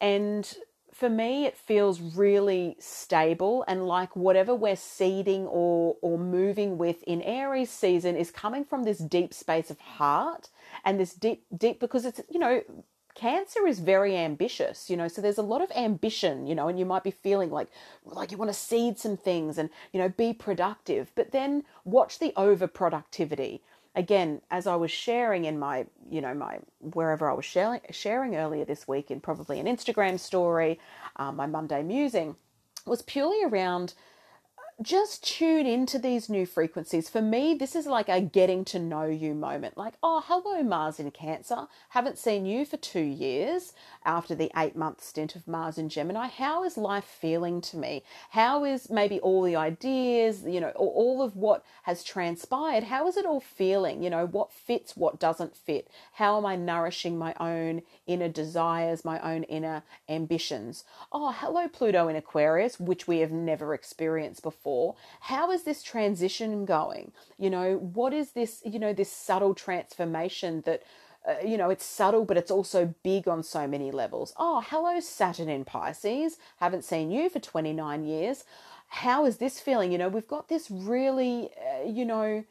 And 0.00 0.52
for 0.96 1.10
me, 1.10 1.44
it 1.44 1.58
feels 1.58 2.00
really 2.00 2.74
stable 2.78 3.64
and 3.68 3.86
like 3.86 4.16
whatever 4.16 4.54
we're 4.54 4.76
seeding 4.76 5.46
or, 5.46 5.96
or 6.00 6.18
moving 6.18 6.78
with 6.78 7.02
in 7.02 7.20
Aries 7.20 7.70
season 7.70 8.16
is 8.16 8.30
coming 8.30 8.64
from 8.64 8.84
this 8.84 8.96
deep 8.98 9.34
space 9.34 9.70
of 9.70 9.78
heart 9.78 10.48
and 10.86 10.98
this 10.98 11.12
deep, 11.12 11.44
deep, 11.54 11.80
because 11.80 12.06
it's, 12.06 12.22
you 12.30 12.38
know, 12.38 12.62
Cancer 13.14 13.66
is 13.66 13.80
very 13.80 14.14
ambitious, 14.14 14.90
you 14.90 14.96
know, 14.96 15.08
so 15.08 15.22
there's 15.22 15.38
a 15.38 15.42
lot 15.42 15.62
of 15.62 15.70
ambition, 15.74 16.46
you 16.46 16.54
know, 16.54 16.68
and 16.68 16.78
you 16.78 16.84
might 16.84 17.02
be 17.02 17.10
feeling 17.10 17.50
like 17.50 17.68
like 18.04 18.30
you 18.30 18.36
want 18.36 18.50
to 18.50 18.58
seed 18.58 18.98
some 18.98 19.16
things 19.16 19.56
and, 19.56 19.70
you 19.92 19.98
know, 19.98 20.10
be 20.10 20.34
productive, 20.34 21.12
but 21.14 21.32
then 21.32 21.64
watch 21.84 22.18
the 22.18 22.32
overproductivity. 22.36 23.60
Again, 23.96 24.42
as 24.50 24.66
I 24.66 24.76
was 24.76 24.90
sharing 24.90 25.46
in 25.46 25.58
my, 25.58 25.86
you 26.10 26.20
know, 26.20 26.34
my 26.34 26.60
wherever 26.80 27.30
I 27.30 27.34
was 27.34 27.46
sharing 27.46 27.80
sharing 27.90 28.36
earlier 28.36 28.64
this 28.66 28.86
week 28.86 29.10
in 29.10 29.20
probably 29.20 29.58
an 29.58 29.66
Instagram 29.66 30.20
story, 30.20 30.78
um, 31.16 31.36
my 31.36 31.46
Monday 31.46 31.82
musing 31.82 32.36
was 32.86 33.02
purely 33.02 33.42
around 33.42 33.94
just 34.82 35.24
tune 35.24 35.64
into 35.64 35.98
these 35.98 36.28
new 36.28 36.44
frequencies. 36.44 37.08
For 37.08 37.22
me, 37.22 37.54
this 37.54 37.74
is 37.74 37.86
like 37.86 38.10
a 38.10 38.20
getting 38.20 38.62
to 38.66 38.78
know 38.78 39.06
you 39.06 39.34
moment. 39.34 39.78
Like, 39.78 39.94
oh, 40.02 40.22
hello, 40.26 40.62
Mars 40.62 41.00
in 41.00 41.10
Cancer. 41.12 41.66
Haven't 41.90 42.18
seen 42.18 42.44
you 42.44 42.66
for 42.66 42.76
two 42.76 43.00
years 43.00 43.72
after 44.04 44.34
the 44.34 44.50
eight 44.54 44.76
month 44.76 45.02
stint 45.02 45.34
of 45.34 45.48
Mars 45.48 45.78
in 45.78 45.88
Gemini. 45.88 46.28
How 46.28 46.62
is 46.62 46.76
life 46.76 47.06
feeling 47.06 47.62
to 47.62 47.78
me? 47.78 48.02
How 48.30 48.64
is 48.64 48.90
maybe 48.90 49.18
all 49.20 49.42
the 49.42 49.56
ideas, 49.56 50.42
you 50.46 50.60
know, 50.60 50.70
all 50.76 51.22
of 51.22 51.36
what 51.36 51.64
has 51.84 52.04
transpired? 52.04 52.84
How 52.84 53.08
is 53.08 53.16
it 53.16 53.24
all 53.24 53.40
feeling? 53.40 54.02
You 54.02 54.10
know, 54.10 54.26
what 54.26 54.52
fits, 54.52 54.94
what 54.94 55.18
doesn't 55.18 55.56
fit? 55.56 55.88
How 56.12 56.36
am 56.36 56.44
I 56.44 56.56
nourishing 56.56 57.16
my 57.16 57.34
own 57.40 57.80
inner 58.06 58.28
desires, 58.28 59.06
my 59.06 59.20
own 59.20 59.44
inner 59.44 59.84
ambitions? 60.06 60.84
Oh, 61.10 61.34
hello, 61.34 61.66
Pluto 61.66 62.08
in 62.08 62.16
Aquarius, 62.16 62.78
which 62.78 63.08
we 63.08 63.20
have 63.20 63.32
never 63.32 63.72
experienced 63.72 64.42
before 64.42 64.65
for 64.66 64.96
how 65.20 65.52
is 65.52 65.62
this 65.62 65.80
transition 65.80 66.64
going 66.64 67.12
you 67.38 67.48
know 67.48 67.76
what 67.76 68.12
is 68.12 68.32
this 68.32 68.62
you 68.64 68.80
know 68.80 68.92
this 68.92 69.12
subtle 69.12 69.54
transformation 69.54 70.62
that 70.66 70.82
uh, 71.28 71.34
you 71.44 71.56
know, 71.56 71.70
it's 71.70 71.84
subtle, 71.84 72.24
but 72.24 72.36
it's 72.36 72.52
also 72.52 72.94
big 73.02 73.26
on 73.26 73.42
so 73.42 73.66
many 73.66 73.90
levels. 73.90 74.32
Oh, 74.36 74.62
hello, 74.64 75.00
Saturn 75.00 75.48
in 75.48 75.64
Pisces. 75.64 76.38
Haven't 76.58 76.84
seen 76.84 77.10
you 77.10 77.28
for 77.28 77.40
29 77.40 78.04
years. 78.04 78.44
How 78.88 79.26
is 79.26 79.38
this 79.38 79.58
feeling? 79.58 79.90
You 79.90 79.98
know, 79.98 80.08
we've 80.08 80.28
got 80.28 80.48
this 80.48 80.70
really, 80.70 81.50
uh, 81.58 81.88
you 81.88 82.04
know, 82.04 82.44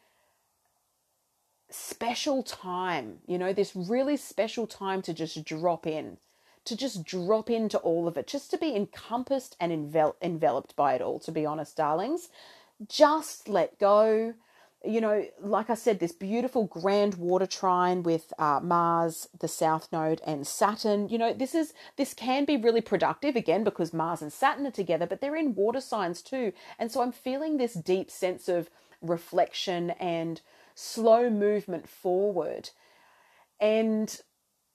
special 1.70 2.42
time, 2.42 3.20
you 3.26 3.38
know, 3.38 3.54
this 3.54 3.74
really 3.74 4.18
special 4.18 4.66
time 4.66 5.00
to 5.02 5.14
just 5.14 5.42
drop 5.44 5.86
in 5.86 6.18
to 6.66 6.76
just 6.76 7.04
drop 7.04 7.50
into 7.50 7.78
all 7.78 8.06
of 8.08 8.16
it, 8.16 8.26
just 8.26 8.50
to 8.50 8.58
be 8.58 8.74
encompassed 8.74 9.56
and 9.60 9.72
envel- 9.72 10.16
enveloped 10.20 10.76
by 10.76 10.94
it 10.94 11.02
all, 11.02 11.18
to 11.20 11.32
be 11.32 11.46
honest, 11.46 11.76
darlings. 11.76 12.28
Just 12.88 13.48
let 13.48 13.78
go. 13.78 14.34
You 14.84 15.00
know, 15.00 15.26
like 15.40 15.70
I 15.70 15.74
said, 15.74 15.98
this 15.98 16.12
beautiful 16.12 16.66
grand 16.66 17.14
water 17.14 17.46
trine 17.46 18.02
with 18.02 18.32
uh, 18.38 18.60
Mars, 18.62 19.28
the 19.38 19.48
South 19.48 19.88
Node, 19.90 20.20
and 20.26 20.46
Saturn. 20.46 21.08
You 21.08 21.18
know, 21.18 21.32
this 21.32 21.54
is 21.54 21.72
this 21.96 22.14
can 22.14 22.44
be 22.44 22.56
really 22.56 22.82
productive 22.82 23.34
again 23.34 23.64
because 23.64 23.92
Mars 23.92 24.22
and 24.22 24.32
Saturn 24.32 24.66
are 24.66 24.70
together, 24.70 25.06
but 25.06 25.20
they're 25.20 25.34
in 25.34 25.54
water 25.54 25.80
signs 25.80 26.22
too, 26.22 26.52
and 26.78 26.92
so 26.92 27.00
I'm 27.00 27.12
feeling 27.12 27.56
this 27.56 27.74
deep 27.74 28.10
sense 28.10 28.48
of 28.48 28.70
reflection 29.00 29.90
and 29.90 30.40
slow 30.74 31.30
movement 31.30 31.88
forward. 31.88 32.70
And 33.58 34.20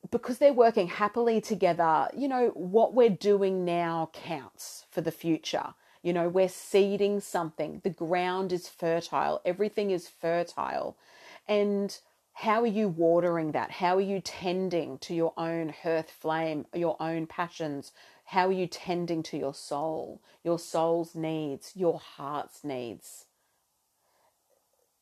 because 0.10 0.40
they're 0.40 0.54
working 0.54 0.88
happily 0.88 1.40
together, 1.40 2.10
you 2.16 2.28
know, 2.28 2.50
what 2.56 2.94
we're 2.94 3.10
doing 3.10 3.64
now 3.64 4.10
counts 4.14 4.86
for 4.90 5.02
the 5.02 5.12
future. 5.12 5.74
You 6.02 6.14
know, 6.14 6.28
we're 6.28 6.50
seeding 6.50 7.20
something. 7.20 7.82
The 7.84 7.92
ground 7.92 8.52
is 8.52 8.68
fertile, 8.68 9.42
everything 9.46 9.92
is 9.92 10.08
fertile. 10.08 10.98
And 11.48 11.96
how 12.34 12.62
are 12.62 12.68
you 12.68 12.88
watering 12.88 13.52
that? 13.52 13.72
How 13.72 13.98
are 13.98 14.02
you 14.02 14.20
tending 14.20 14.98
to 15.00 15.14
your 15.14 15.34
own 15.38 15.70
hearth 15.70 16.10
flame, 16.10 16.66
your 16.74 16.98
own 17.00 17.28
passions? 17.28 17.92
How 18.26 18.48
are 18.48 18.54
you 18.54 18.68
tending 18.68 19.22
to 19.24 19.38
your 19.38 19.54
soul, 19.54 20.22
your 20.44 20.58
soul's 20.58 21.14
needs, 21.14 21.74
your 21.76 22.00
heart's 22.00 22.64
needs? 22.64 23.26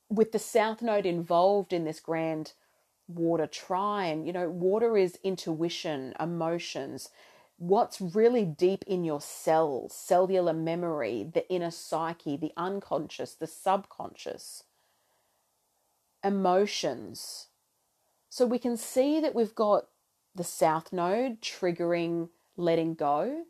With 0.10 0.32
the 0.32 0.40
South 0.40 0.82
Node 0.82 1.06
involved 1.06 1.72
in 1.72 1.86
this 1.86 2.00
grand 2.00 2.54
water 3.10 3.48
trine. 3.48 4.26
You 4.26 4.34
know, 4.34 4.50
water 4.50 4.96
is 4.96 5.20
intuition, 5.24 6.14
emotions, 6.20 7.10
what's 7.58 8.00
really 8.00 8.46
deep 8.46 8.86
in 8.88 9.04
your 9.04 9.20
cells, 9.20 9.94
cellular 9.94 10.54
memory, 10.54 11.30
the 11.34 11.50
inner 11.50 11.72
psyche, 11.72 12.38
the 12.38 12.54
unconscious, 12.56 13.34
the 13.34 13.48
subconscious, 13.48 14.64
emotions. 16.24 17.48
So 18.30 18.46
we 18.46 18.60
can 18.60 18.78
see 18.78 19.20
that 19.20 19.36
we've 19.36 19.56
got 19.56 19.88
the 20.36 20.44
south 20.44 20.94
node 20.94 21.42
triggering 21.42 22.30
letting 22.56 22.94
go. 22.94 23.46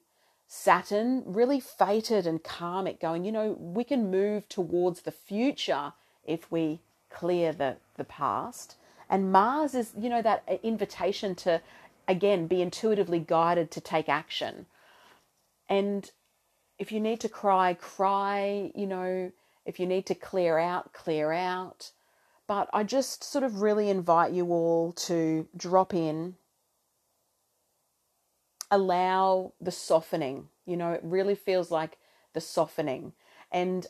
Saturn 0.47 1.23
really 1.25 1.59
fated 1.59 2.25
and 2.25 2.43
karmic 2.43 2.99
going, 2.99 3.23
you 3.23 3.31
know, 3.31 3.51
we 3.59 3.83
can 3.83 4.09
move 4.09 4.49
towards 4.49 5.01
the 5.01 5.11
future 5.11 5.93
if 6.25 6.51
we 6.51 6.79
clear 7.11 7.51
the, 7.51 7.77
the 7.97 8.03
past. 8.03 8.75
And 9.09 9.31
Mars 9.31 9.73
is, 9.73 9.93
you 9.97 10.09
know, 10.09 10.21
that 10.21 10.43
uh, 10.47 10.57
invitation 10.61 11.35
to, 11.35 11.61
again, 12.07 12.47
be 12.47 12.61
intuitively 12.61 13.19
guided 13.19 13.71
to 13.71 13.81
take 13.81 14.07
action. 14.07 14.67
And 15.67 16.09
if 16.77 16.91
you 16.91 16.99
need 16.99 17.19
to 17.21 17.29
cry, 17.29 17.73
cry, 17.73 18.71
you 18.75 18.87
know, 18.87 19.31
if 19.65 19.79
you 19.79 19.85
need 19.85 20.05
to 20.07 20.15
clear 20.15 20.57
out, 20.57 20.93
clear 20.93 21.31
out. 21.31 21.91
But 22.47 22.69
I 22.73 22.83
just 22.83 23.23
sort 23.23 23.43
of 23.43 23.61
really 23.61 23.89
invite 23.89 24.31
you 24.31 24.47
all 24.51 24.91
to 24.93 25.47
drop 25.55 25.93
in, 25.93 26.35
allow 28.71 29.53
the 29.61 29.71
softening. 29.71 30.47
You 30.65 30.77
know, 30.77 30.91
it 30.93 31.01
really 31.03 31.35
feels 31.35 31.69
like 31.69 31.97
the 32.33 32.41
softening. 32.41 33.13
And 33.51 33.87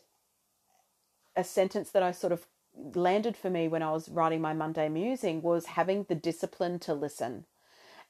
a 1.35 1.43
sentence 1.43 1.91
that 1.91 2.03
I 2.03 2.11
sort 2.11 2.33
of 2.33 2.45
landed 2.75 3.35
for 3.35 3.49
me 3.49 3.67
when 3.67 3.83
I 3.83 3.91
was 3.91 4.09
writing 4.09 4.41
my 4.41 4.53
Monday 4.53 4.89
musing 4.89 5.41
was 5.41 5.67
having 5.67 6.03
the 6.03 6.15
discipline 6.15 6.79
to 6.79 6.93
listen. 6.93 7.45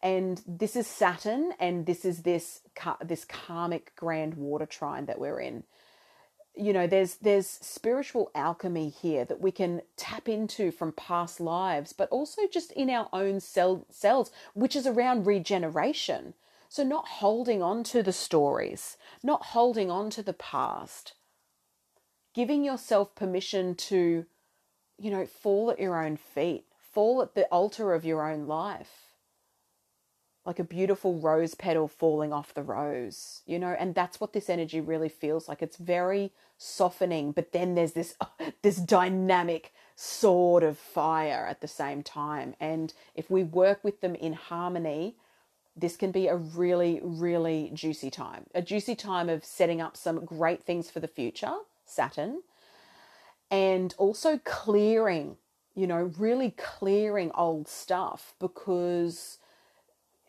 And 0.01 0.41
this 0.47 0.75
is 0.75 0.87
Saturn, 0.87 1.53
and 1.59 1.85
this 1.85 2.05
is 2.05 2.21
this 2.21 2.61
this 3.03 3.25
karmic 3.25 3.93
grand 3.95 4.35
water 4.35 4.65
trine 4.65 5.05
that 5.07 5.19
we're 5.19 5.39
in. 5.39 5.63
You 6.55 6.71
know, 6.73 6.87
there's 6.87 7.15
there's 7.15 7.47
spiritual 7.47 8.31
alchemy 8.33 8.89
here 8.89 9.25
that 9.25 9.41
we 9.41 9.51
can 9.51 9.81
tap 9.97 10.29
into 10.29 10.71
from 10.71 10.93
past 10.93 11.39
lives, 11.39 11.91
but 11.91 12.09
also 12.09 12.43
just 12.51 12.71
in 12.73 12.89
our 12.89 13.09
own 13.11 13.41
cell, 13.41 13.85
cells, 13.89 14.31
which 14.53 14.75
is 14.75 14.87
around 14.87 15.27
regeneration. 15.27 16.33
So 16.69 16.83
not 16.83 17.07
holding 17.07 17.61
on 17.63 17.83
to 17.85 18.03
the 18.03 18.13
stories, 18.13 18.95
not 19.23 19.47
holding 19.47 19.89
on 19.89 20.11
to 20.11 20.21
the 20.21 20.33
past, 20.33 21.13
giving 22.33 22.63
yourself 22.63 23.15
permission 23.15 23.73
to 23.75 24.25
you 24.99 25.11
know, 25.11 25.25
fall 25.25 25.71
at 25.71 25.79
your 25.79 26.03
own 26.03 26.17
feet, 26.17 26.65
fall 26.93 27.21
at 27.21 27.35
the 27.35 27.45
altar 27.45 27.93
of 27.93 28.05
your 28.05 28.29
own 28.29 28.47
life. 28.47 29.13
Like 30.45 30.59
a 30.59 30.63
beautiful 30.63 31.19
rose 31.19 31.53
petal 31.53 31.87
falling 31.87 32.33
off 32.33 32.53
the 32.53 32.63
rose, 32.63 33.41
you 33.45 33.59
know, 33.59 33.75
and 33.77 33.93
that's 33.93 34.19
what 34.19 34.33
this 34.33 34.49
energy 34.49 34.81
really 34.81 35.09
feels 35.09 35.47
like. 35.47 35.61
It's 35.61 35.77
very 35.77 36.31
softening, 36.57 37.31
but 37.33 37.51
then 37.51 37.75
there's 37.75 37.93
this 37.93 38.15
this 38.61 38.77
dynamic 38.77 39.73
sword 39.95 40.63
of 40.63 40.77
fire 40.77 41.45
at 41.47 41.61
the 41.61 41.67
same 41.67 42.01
time. 42.01 42.55
And 42.59 42.93
if 43.15 43.29
we 43.29 43.43
work 43.43 43.83
with 43.83 44.01
them 44.01 44.15
in 44.15 44.33
harmony, 44.33 45.17
this 45.75 45.95
can 45.97 46.11
be 46.11 46.27
a 46.27 46.35
really, 46.35 46.99
really 47.03 47.71
juicy 47.73 48.09
time. 48.09 48.45
A 48.55 48.61
juicy 48.61 48.95
time 48.95 49.29
of 49.29 49.45
setting 49.45 49.81
up 49.81 49.95
some 49.97 50.25
great 50.25 50.63
things 50.63 50.89
for 50.89 50.99
the 50.99 51.07
future, 51.07 51.53
Saturn, 51.85 52.41
and 53.51 53.93
also 53.97 54.39
clearing 54.43 55.37
you 55.79 55.87
know, 55.87 56.11
really 56.17 56.51
clearing 56.51 57.31
old 57.35 57.67
stuff 57.69 58.33
because 58.39 59.37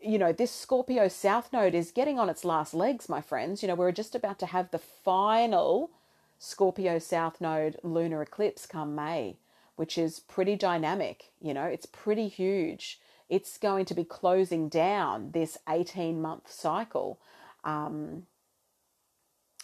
you 0.02 0.18
know, 0.18 0.32
this 0.32 0.50
Scorpio 0.50 1.08
South 1.08 1.52
Node 1.52 1.74
is 1.74 1.90
getting 1.90 2.18
on 2.18 2.30
its 2.30 2.44
last 2.44 2.72
legs, 2.72 3.08
my 3.08 3.20
friends. 3.20 3.60
You 3.60 3.68
know, 3.68 3.74
we're 3.74 3.92
just 3.92 4.14
about 4.14 4.38
to 4.38 4.46
have 4.46 4.70
the 4.70 4.78
final 4.78 5.90
Scorpio 6.38 6.98
South 6.98 7.38
Node 7.40 7.76
lunar 7.82 8.22
eclipse 8.22 8.64
come 8.64 8.94
May, 8.94 9.36
which 9.76 9.98
is 9.98 10.20
pretty 10.20 10.56
dynamic. 10.56 11.32
You 11.42 11.52
know, 11.52 11.64
it's 11.64 11.84
pretty 11.84 12.28
huge. 12.28 12.98
It's 13.28 13.58
going 13.58 13.84
to 13.86 13.94
be 13.94 14.04
closing 14.04 14.70
down 14.70 15.32
this 15.32 15.58
18 15.68 16.22
month 16.22 16.50
cycle. 16.50 17.18
Um, 17.62 18.22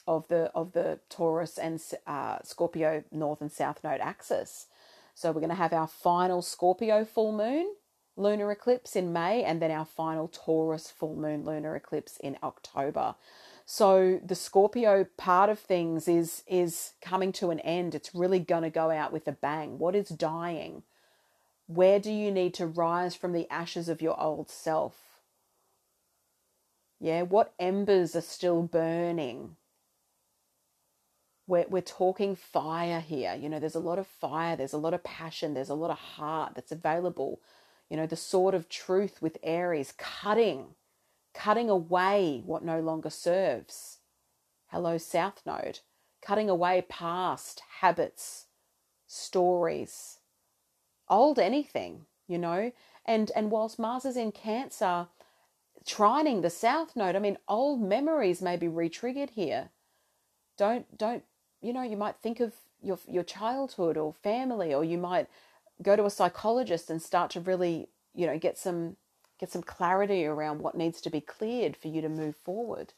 of 0.06 0.28
the 0.28 0.50
of 0.54 0.72
the 0.72 1.00
Taurus 1.08 1.58
and 1.58 1.80
uh, 2.06 2.38
Scorpio 2.42 3.04
North 3.10 3.40
and 3.40 3.52
South 3.52 3.82
Node 3.82 4.00
axis. 4.00 4.66
So 5.14 5.30
we're 5.32 5.40
going 5.40 5.48
to 5.48 5.56
have 5.56 5.72
our 5.72 5.86
final 5.86 6.42
Scorpio 6.42 7.04
full 7.04 7.32
moon 7.32 7.74
lunar 8.16 8.50
eclipse 8.50 8.96
in 8.96 9.12
May 9.12 9.44
and 9.44 9.60
then 9.60 9.70
our 9.70 9.84
final 9.84 10.28
Taurus 10.28 10.90
full 10.90 11.16
moon 11.16 11.44
lunar 11.44 11.76
eclipse 11.76 12.16
in 12.18 12.36
October. 12.42 13.14
So 13.64 14.20
the 14.24 14.34
Scorpio 14.34 15.06
part 15.16 15.50
of 15.50 15.58
things 15.58 16.06
is 16.06 16.42
is 16.46 16.92
coming 17.02 17.32
to 17.32 17.50
an 17.50 17.60
end. 17.60 17.94
It's 17.94 18.14
really 18.14 18.38
going 18.38 18.62
to 18.62 18.70
go 18.70 18.90
out 18.90 19.12
with 19.12 19.26
a 19.26 19.32
bang. 19.32 19.78
What 19.78 19.94
is 19.94 20.08
dying? 20.08 20.82
Where 21.66 21.98
do 21.98 22.12
you 22.12 22.30
need 22.30 22.54
to 22.54 22.66
rise 22.66 23.16
from 23.16 23.32
the 23.32 23.50
ashes 23.50 23.88
of 23.88 24.00
your 24.00 24.18
old 24.20 24.48
self? 24.48 24.94
Yeah, 27.00 27.22
what 27.22 27.54
embers 27.58 28.14
are 28.14 28.20
still 28.20 28.62
burning? 28.62 29.56
We're, 31.46 31.66
we're 31.68 31.82
talking 31.82 32.34
fire 32.34 33.00
here. 33.00 33.34
You 33.34 33.48
know, 33.48 33.58
there's 33.58 33.74
a 33.74 33.80
lot 33.80 33.98
of 33.98 34.06
fire, 34.06 34.56
there's 34.56 34.72
a 34.72 34.78
lot 34.78 34.94
of 34.94 35.04
passion, 35.04 35.54
there's 35.54 35.68
a 35.68 35.74
lot 35.74 35.90
of 35.90 35.98
heart 35.98 36.54
that's 36.54 36.72
available. 36.72 37.40
You 37.88 37.96
know, 37.96 38.06
the 38.06 38.16
sword 38.16 38.54
of 38.54 38.68
truth 38.68 39.22
with 39.22 39.38
Aries, 39.42 39.94
cutting, 39.96 40.74
cutting 41.34 41.70
away 41.70 42.42
what 42.44 42.64
no 42.64 42.80
longer 42.80 43.10
serves. 43.10 43.98
Hello, 44.68 44.98
South 44.98 45.42
Node, 45.46 45.80
cutting 46.20 46.50
away 46.50 46.84
past 46.88 47.62
habits, 47.80 48.46
stories, 49.06 50.18
old 51.08 51.38
anything, 51.38 52.06
you 52.26 52.38
know. 52.38 52.72
And 53.04 53.30
and 53.36 53.52
whilst 53.52 53.78
Mars 53.78 54.04
is 54.04 54.16
in 54.16 54.32
Cancer, 54.32 55.06
trining 55.86 56.42
the 56.42 56.50
South 56.50 56.96
Node, 56.96 57.14
I 57.14 57.20
mean, 57.20 57.38
old 57.46 57.80
memories 57.80 58.42
may 58.42 58.56
be 58.56 58.66
re-triggered 58.66 59.30
here. 59.30 59.70
Don't 60.58 60.98
don't 60.98 61.22
you 61.66 61.72
know, 61.72 61.82
you 61.82 61.96
might 61.96 62.16
think 62.16 62.38
of 62.38 62.52
your 62.80 62.98
your 63.08 63.24
childhood 63.24 63.96
or 63.96 64.14
family, 64.14 64.72
or 64.72 64.84
you 64.84 64.98
might 64.98 65.26
go 65.82 65.96
to 65.96 66.06
a 66.06 66.10
psychologist 66.10 66.88
and 66.88 67.02
start 67.02 67.30
to 67.32 67.40
really, 67.40 67.88
you 68.14 68.26
know, 68.26 68.38
get 68.38 68.56
some 68.56 68.96
get 69.40 69.50
some 69.50 69.62
clarity 69.62 70.24
around 70.24 70.60
what 70.60 70.76
needs 70.76 71.00
to 71.00 71.10
be 71.10 71.20
cleared 71.20 71.76
for 71.76 71.88
you 71.88 72.00
to 72.00 72.08
move 72.08 72.36
forward. 72.36 72.94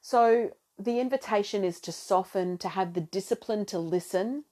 So 0.00 0.52
the 0.78 1.00
invitation 1.00 1.64
is 1.64 1.80
to 1.80 1.92
soften, 1.92 2.56
to 2.58 2.68
have 2.68 2.94
the 2.94 3.00
discipline 3.00 3.66
to 3.66 3.78
listen, 3.78 4.44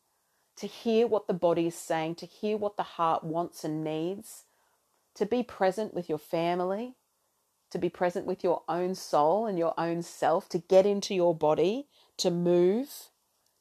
to 0.57 0.67
hear 0.67 1.07
what 1.07 1.29
the 1.29 1.33
body 1.33 1.69
is 1.69 1.77
saying, 1.77 2.17
to 2.17 2.27
hear 2.27 2.57
what 2.57 2.77
the 2.77 2.83
heart 2.83 3.23
wants 3.23 3.65
and 3.65 3.85
needs, 3.85 4.45
to 5.15 5.25
be 5.25 5.43
present 5.43 5.95
with 5.95 6.09
your 6.09 6.19
family, 6.19 6.97
to 7.71 7.79
be 7.79 7.89
present 7.89 8.27
with 8.27 8.43
your 8.45 8.63
own 8.69 8.95
soul 8.95 9.47
and 9.47 9.59
your 9.59 9.73
own 9.79 10.03
self, 10.03 10.49
to 10.51 10.59
get 10.59 10.85
into 10.85 11.15
your 11.15 11.35
body, 11.35 11.87
to 12.19 12.31
move, 12.31 13.09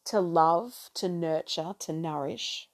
to 0.07 0.19
love, 0.19 0.89
to 0.95 1.09
nurture, 1.09 1.73
to 1.79 1.93
nourish. 1.93 2.69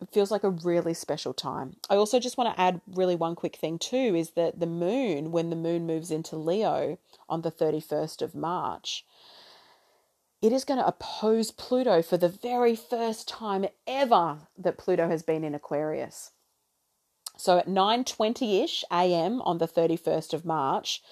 It 0.00 0.08
feels 0.12 0.30
like 0.30 0.44
a 0.44 0.50
really 0.50 0.94
special 0.94 1.34
time. 1.34 1.76
I 1.90 1.96
also 1.96 2.18
just 2.18 2.38
want 2.38 2.54
to 2.54 2.60
add 2.60 2.80
really 2.86 3.16
one 3.16 3.34
quick 3.34 3.56
thing 3.56 3.78
too 3.78 4.14
is 4.16 4.30
that 4.30 4.58
the 4.58 4.66
moon, 4.66 5.30
when 5.30 5.50
the 5.50 5.56
moon 5.56 5.86
moves 5.86 6.10
into 6.10 6.36
Leo 6.36 6.98
on 7.28 7.42
the 7.42 7.50
31st 7.50 8.22
of 8.22 8.34
March, 8.34 9.04
it 10.40 10.52
is 10.52 10.64
going 10.64 10.80
to 10.80 10.86
oppose 10.86 11.50
Pluto 11.50 12.00
for 12.00 12.16
the 12.16 12.28
very 12.28 12.74
first 12.74 13.28
time 13.28 13.66
ever 13.86 14.48
that 14.56 14.78
Pluto 14.78 15.08
has 15.08 15.22
been 15.22 15.44
in 15.44 15.54
Aquarius. 15.54 16.32
So 17.36 17.58
at 17.58 17.68
9:20ish 17.68 18.84
a.m. 18.90 19.42
on 19.42 19.58
the 19.58 19.68
31st 19.68 20.32
of 20.32 20.44
March, 20.44 21.02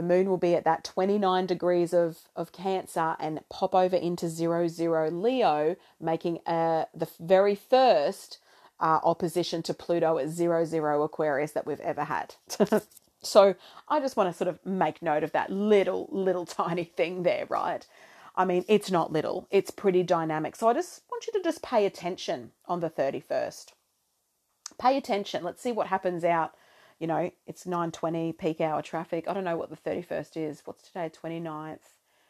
the 0.00 0.06
moon 0.06 0.30
will 0.30 0.38
be 0.38 0.54
at 0.54 0.64
that 0.64 0.82
29 0.82 1.44
degrees 1.44 1.92
of, 1.92 2.20
of 2.34 2.52
Cancer 2.52 3.16
and 3.20 3.38
pop 3.50 3.74
over 3.74 3.96
into 3.96 4.30
zero 4.30 4.66
zero 4.66 5.10
Leo, 5.10 5.76
making 6.00 6.38
uh, 6.46 6.86
the 6.94 7.06
very 7.20 7.54
first 7.54 8.38
uh, 8.80 9.00
opposition 9.04 9.62
to 9.62 9.74
Pluto 9.74 10.16
at 10.16 10.30
zero 10.30 10.64
zero 10.64 11.02
Aquarius 11.02 11.52
that 11.52 11.66
we've 11.66 11.80
ever 11.80 12.04
had. 12.04 12.34
so 13.22 13.54
I 13.90 14.00
just 14.00 14.16
want 14.16 14.30
to 14.30 14.34
sort 14.34 14.48
of 14.48 14.64
make 14.64 15.02
note 15.02 15.22
of 15.22 15.32
that 15.32 15.52
little, 15.52 16.08
little 16.10 16.46
tiny 16.64 16.84
thing 16.84 17.22
there, 17.22 17.44
right? 17.50 17.86
I 18.34 18.46
mean, 18.46 18.64
it's 18.68 18.90
not 18.90 19.12
little, 19.12 19.48
it's 19.50 19.70
pretty 19.70 20.02
dynamic. 20.02 20.56
So 20.56 20.68
I 20.68 20.72
just 20.72 21.02
want 21.10 21.26
you 21.26 21.34
to 21.34 21.42
just 21.44 21.60
pay 21.62 21.84
attention 21.84 22.52
on 22.64 22.80
the 22.80 22.88
31st. 22.88 23.66
Pay 24.80 24.96
attention. 24.96 25.44
Let's 25.44 25.60
see 25.60 25.72
what 25.72 25.88
happens 25.88 26.24
out 26.24 26.54
you 27.00 27.06
know, 27.06 27.32
it's 27.46 27.64
9.20 27.64 28.36
peak 28.38 28.60
hour 28.60 28.82
traffic. 28.82 29.26
I 29.26 29.32
don't 29.32 29.44
know 29.44 29.56
what 29.56 29.70
the 29.70 29.90
31st 29.90 30.36
is. 30.36 30.62
What's 30.64 30.86
today, 30.86 31.10
29th? 31.10 31.78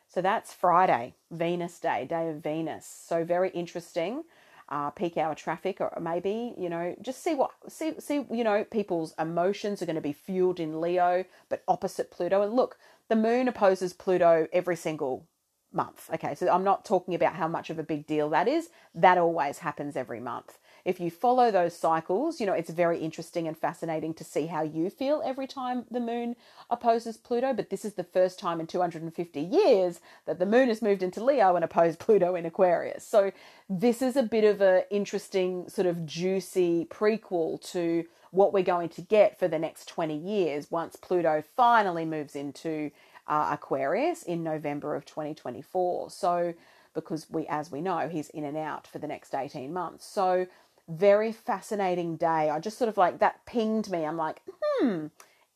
So 0.08 0.22
that's 0.22 0.52
Friday, 0.54 1.14
Venus 1.30 1.78
Day, 1.78 2.06
day 2.08 2.30
of 2.30 2.36
Venus. 2.36 2.86
So 2.86 3.24
very 3.24 3.50
interesting. 3.50 4.24
Uh, 4.68 4.88
peak 4.90 5.16
hour 5.16 5.34
traffic, 5.34 5.80
or 5.80 5.98
maybe 6.00 6.54
you 6.56 6.68
know, 6.68 6.94
just 7.02 7.24
see 7.24 7.34
what 7.34 7.50
see 7.68 7.92
see 7.98 8.24
you 8.30 8.44
know, 8.44 8.62
people's 8.62 9.12
emotions 9.18 9.82
are 9.82 9.86
going 9.86 9.96
to 9.96 10.00
be 10.00 10.12
fueled 10.12 10.60
in 10.60 10.80
Leo, 10.80 11.24
but 11.48 11.64
opposite 11.66 12.12
Pluto. 12.12 12.42
And 12.42 12.54
look, 12.54 12.78
the 13.08 13.16
Moon 13.16 13.48
opposes 13.48 13.92
Pluto 13.92 14.46
every 14.52 14.76
single 14.76 15.26
month. 15.72 16.08
Okay, 16.14 16.36
so 16.36 16.48
I'm 16.48 16.62
not 16.62 16.84
talking 16.84 17.16
about 17.16 17.34
how 17.34 17.48
much 17.48 17.68
of 17.68 17.80
a 17.80 17.82
big 17.82 18.06
deal 18.06 18.30
that 18.30 18.46
is. 18.46 18.68
That 18.94 19.18
always 19.18 19.58
happens 19.58 19.96
every 19.96 20.20
month 20.20 20.58
if 20.84 21.00
you 21.00 21.10
follow 21.10 21.50
those 21.50 21.76
cycles, 21.76 22.40
you 22.40 22.46
know, 22.46 22.52
it's 22.52 22.70
very 22.70 22.98
interesting 22.98 23.46
and 23.46 23.56
fascinating 23.56 24.14
to 24.14 24.24
see 24.24 24.46
how 24.46 24.62
you 24.62 24.90
feel 24.90 25.22
every 25.24 25.46
time 25.46 25.84
the 25.90 26.00
moon 26.00 26.36
opposes 26.70 27.16
Pluto. 27.16 27.52
But 27.52 27.70
this 27.70 27.84
is 27.84 27.94
the 27.94 28.04
first 28.04 28.38
time 28.38 28.60
in 28.60 28.66
250 28.66 29.40
years 29.40 30.00
that 30.26 30.38
the 30.38 30.46
moon 30.46 30.68
has 30.68 30.82
moved 30.82 31.02
into 31.02 31.24
Leo 31.24 31.56
and 31.56 31.64
opposed 31.64 31.98
Pluto 32.00 32.34
in 32.34 32.46
Aquarius. 32.46 33.04
So 33.06 33.32
this 33.68 34.02
is 34.02 34.16
a 34.16 34.22
bit 34.22 34.44
of 34.44 34.60
an 34.60 34.82
interesting, 34.90 35.68
sort 35.68 35.86
of 35.86 36.06
juicy 36.06 36.86
prequel 36.90 37.60
to 37.72 38.04
what 38.30 38.52
we're 38.52 38.62
going 38.62 38.88
to 38.88 39.02
get 39.02 39.38
for 39.38 39.48
the 39.48 39.58
next 39.58 39.88
20 39.88 40.16
years 40.16 40.70
once 40.70 40.96
Pluto 40.96 41.42
finally 41.56 42.04
moves 42.04 42.36
into 42.36 42.90
uh, 43.26 43.50
Aquarius 43.52 44.22
in 44.22 44.42
November 44.42 44.94
of 44.94 45.04
2024. 45.04 46.10
So, 46.10 46.54
because 46.94 47.30
we, 47.30 47.46
as 47.46 47.70
we 47.70 47.80
know, 47.80 48.08
he's 48.08 48.28
in 48.30 48.44
and 48.44 48.56
out 48.56 48.86
for 48.86 48.98
the 48.98 49.06
next 49.06 49.34
18 49.34 49.72
months. 49.72 50.04
So, 50.04 50.46
very 50.90 51.32
fascinating 51.32 52.16
day. 52.16 52.50
I 52.50 52.58
just 52.58 52.78
sort 52.78 52.88
of 52.88 52.96
like 52.96 53.18
that 53.20 53.46
pinged 53.46 53.90
me. 53.90 54.04
I'm 54.04 54.16
like, 54.16 54.42
hmm, 54.60 55.06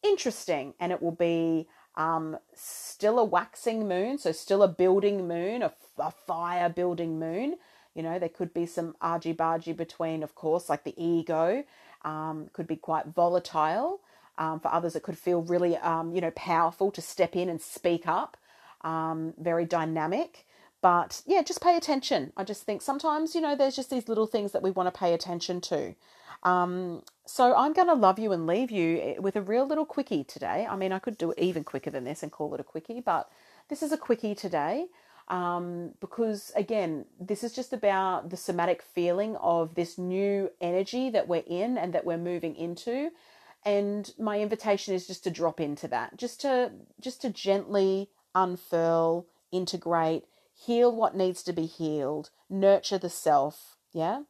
interesting. 0.02 0.74
And 0.80 0.92
it 0.92 1.02
will 1.02 1.12
be 1.12 1.68
um, 1.96 2.38
still 2.54 3.18
a 3.18 3.24
waxing 3.24 3.88
moon, 3.88 4.18
so 4.18 4.32
still 4.32 4.62
a 4.62 4.68
building 4.68 5.28
moon, 5.28 5.62
a, 5.62 5.72
a 5.98 6.10
fire 6.10 6.68
building 6.68 7.18
moon. 7.18 7.56
You 7.94 8.02
know, 8.02 8.18
there 8.18 8.28
could 8.28 8.52
be 8.52 8.66
some 8.66 8.96
argy 9.00 9.32
bargy 9.32 9.76
between, 9.76 10.22
of 10.22 10.34
course, 10.34 10.68
like 10.68 10.84
the 10.84 10.94
ego, 11.02 11.64
um, 12.04 12.48
could 12.52 12.66
be 12.66 12.76
quite 12.76 13.06
volatile. 13.06 14.00
Um, 14.36 14.58
for 14.58 14.72
others, 14.72 14.96
it 14.96 15.04
could 15.04 15.16
feel 15.16 15.42
really, 15.42 15.76
um, 15.76 16.12
you 16.12 16.20
know, 16.20 16.32
powerful 16.32 16.90
to 16.90 17.00
step 17.00 17.36
in 17.36 17.48
and 17.48 17.60
speak 17.62 18.08
up, 18.08 18.36
um, 18.82 19.32
very 19.38 19.64
dynamic. 19.64 20.44
But 20.84 21.22
yeah, 21.24 21.40
just 21.40 21.62
pay 21.62 21.78
attention. 21.78 22.34
I 22.36 22.44
just 22.44 22.64
think 22.64 22.82
sometimes, 22.82 23.34
you 23.34 23.40
know, 23.40 23.56
there's 23.56 23.74
just 23.74 23.88
these 23.88 24.06
little 24.06 24.26
things 24.26 24.52
that 24.52 24.60
we 24.60 24.70
want 24.70 24.92
to 24.92 24.98
pay 24.98 25.14
attention 25.14 25.62
to. 25.62 25.94
Um, 26.42 27.02
so 27.24 27.56
I'm 27.56 27.72
going 27.72 27.88
to 27.88 27.94
love 27.94 28.18
you 28.18 28.32
and 28.32 28.46
leave 28.46 28.70
you 28.70 29.00
eh, 29.00 29.14
with 29.18 29.34
a 29.34 29.40
real 29.40 29.66
little 29.66 29.86
quickie 29.86 30.24
today. 30.24 30.66
I 30.68 30.76
mean, 30.76 30.92
I 30.92 30.98
could 30.98 31.16
do 31.16 31.30
it 31.30 31.38
even 31.38 31.64
quicker 31.64 31.88
than 31.88 32.04
this 32.04 32.22
and 32.22 32.30
call 32.30 32.52
it 32.52 32.60
a 32.60 32.64
quickie, 32.64 33.00
but 33.00 33.30
this 33.70 33.82
is 33.82 33.92
a 33.92 33.96
quickie 33.96 34.34
today 34.34 34.88
um, 35.28 35.92
because, 36.02 36.52
again, 36.54 37.06
this 37.18 37.42
is 37.42 37.54
just 37.54 37.72
about 37.72 38.28
the 38.28 38.36
somatic 38.36 38.82
feeling 38.82 39.36
of 39.36 39.76
this 39.76 39.96
new 39.96 40.50
energy 40.60 41.08
that 41.08 41.28
we're 41.28 41.44
in 41.46 41.78
and 41.78 41.94
that 41.94 42.04
we're 42.04 42.18
moving 42.18 42.54
into. 42.56 43.08
And 43.64 44.12
my 44.18 44.38
invitation 44.38 44.92
is 44.92 45.06
just 45.06 45.24
to 45.24 45.30
drop 45.30 45.62
into 45.62 45.88
that, 45.88 46.18
just 46.18 46.42
to 46.42 46.72
just 47.00 47.22
to 47.22 47.30
gently 47.30 48.10
unfurl, 48.34 49.24
integrate, 49.50 50.24
heal 50.66 50.94
what 50.94 51.16
needs 51.16 51.42
to 51.44 51.52
be 51.52 51.66
healed, 51.66 52.30
nurture 52.48 52.98
the 52.98 53.10
self, 53.10 53.76
yeah? 53.92 54.22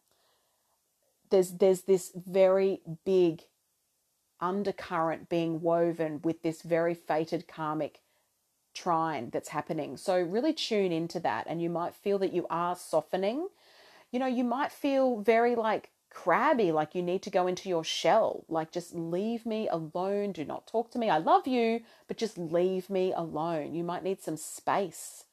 There's 1.30 1.52
there's 1.52 1.82
this 1.82 2.12
very 2.14 2.80
big 3.04 3.42
undercurrent 4.40 5.28
being 5.28 5.60
woven 5.62 6.20
with 6.22 6.42
this 6.42 6.62
very 6.62 6.94
fated 6.94 7.48
karmic 7.48 8.00
trine 8.74 9.30
that's 9.30 9.50
happening. 9.50 9.96
So 9.96 10.20
really 10.20 10.52
tune 10.52 10.92
into 10.92 11.20
that 11.20 11.46
and 11.48 11.62
you 11.62 11.70
might 11.70 11.94
feel 11.94 12.18
that 12.18 12.32
you 12.32 12.46
are 12.50 12.76
softening 12.76 13.48
you 14.14 14.20
know, 14.20 14.26
you 14.26 14.44
might 14.44 14.70
feel 14.70 15.18
very 15.18 15.56
like 15.56 15.90
crabby, 16.08 16.70
like 16.70 16.94
you 16.94 17.02
need 17.02 17.20
to 17.22 17.30
go 17.30 17.48
into 17.48 17.68
your 17.68 17.82
shell. 17.82 18.44
Like, 18.48 18.70
just 18.70 18.94
leave 18.94 19.44
me 19.44 19.66
alone. 19.66 20.30
Do 20.30 20.44
not 20.44 20.68
talk 20.68 20.92
to 20.92 21.00
me. 21.00 21.10
I 21.10 21.18
love 21.18 21.48
you, 21.48 21.80
but 22.06 22.16
just 22.16 22.38
leave 22.38 22.88
me 22.88 23.12
alone. 23.12 23.74
You 23.74 23.82
might 23.82 24.04
need 24.04 24.22
some 24.22 24.36
space. 24.36 25.24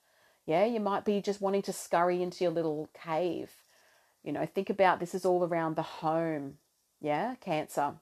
Yeah, 0.51 0.65
you 0.65 0.81
might 0.81 1.05
be 1.05 1.21
just 1.21 1.41
wanting 1.41 1.61
to 1.63 1.73
scurry 1.73 2.21
into 2.21 2.43
your 2.43 2.51
little 2.51 2.89
cave. 2.93 3.51
You 4.21 4.33
know, 4.33 4.45
think 4.45 4.69
about 4.69 4.99
this 4.99 5.15
is 5.15 5.25
all 5.25 5.45
around 5.45 5.77
the 5.77 5.81
home. 5.83 6.57
Yeah, 7.01 7.35
Cancer. 7.35 7.93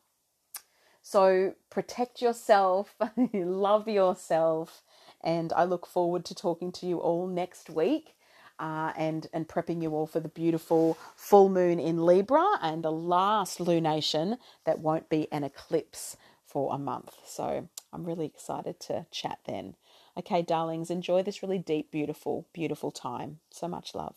So 1.04 1.54
protect 1.70 2.24
yourself, 2.24 2.96
love 3.34 3.88
yourself, 3.88 4.82
and 5.24 5.54
I 5.54 5.66
look 5.66 5.86
forward 5.88 6.26
to 6.26 6.36
talking 6.36 6.72
to 6.74 6.88
you 6.88 7.00
all 7.00 7.28
next 7.28 7.70
week. 7.70 8.16
Uh, 8.60 8.94
and 8.98 9.28
and 9.34 9.48
prepping 9.48 9.82
you 9.84 9.92
all 9.92 10.08
for 10.08 10.20
the 10.20 10.30
beautiful 10.30 10.98
full 11.16 11.50
moon 11.50 11.80
in 11.80 12.06
Libra 12.06 12.46
and 12.62 12.84
the 12.84 12.92
last 12.92 13.60
lunation 13.60 14.38
that 14.66 14.80
won't 14.80 15.10
be 15.10 15.32
an 15.32 15.44
eclipse 15.46 16.18
for 16.46 16.74
a 16.74 16.80
month. 16.80 17.16
So 17.26 17.70
I'm 17.94 18.06
really 18.06 18.26
excited 18.26 18.80
to 18.82 19.06
chat 19.12 19.40
then. 19.46 19.76
Okay, 20.18 20.42
darlings, 20.42 20.92
enjoy 20.92 21.24
this 21.24 21.42
really 21.42 21.58
deep, 21.60 21.92
beautiful, 21.92 22.48
beautiful 22.54 22.92
time. 22.92 23.40
So 23.52 23.68
much 23.68 23.96
love. 23.96 24.16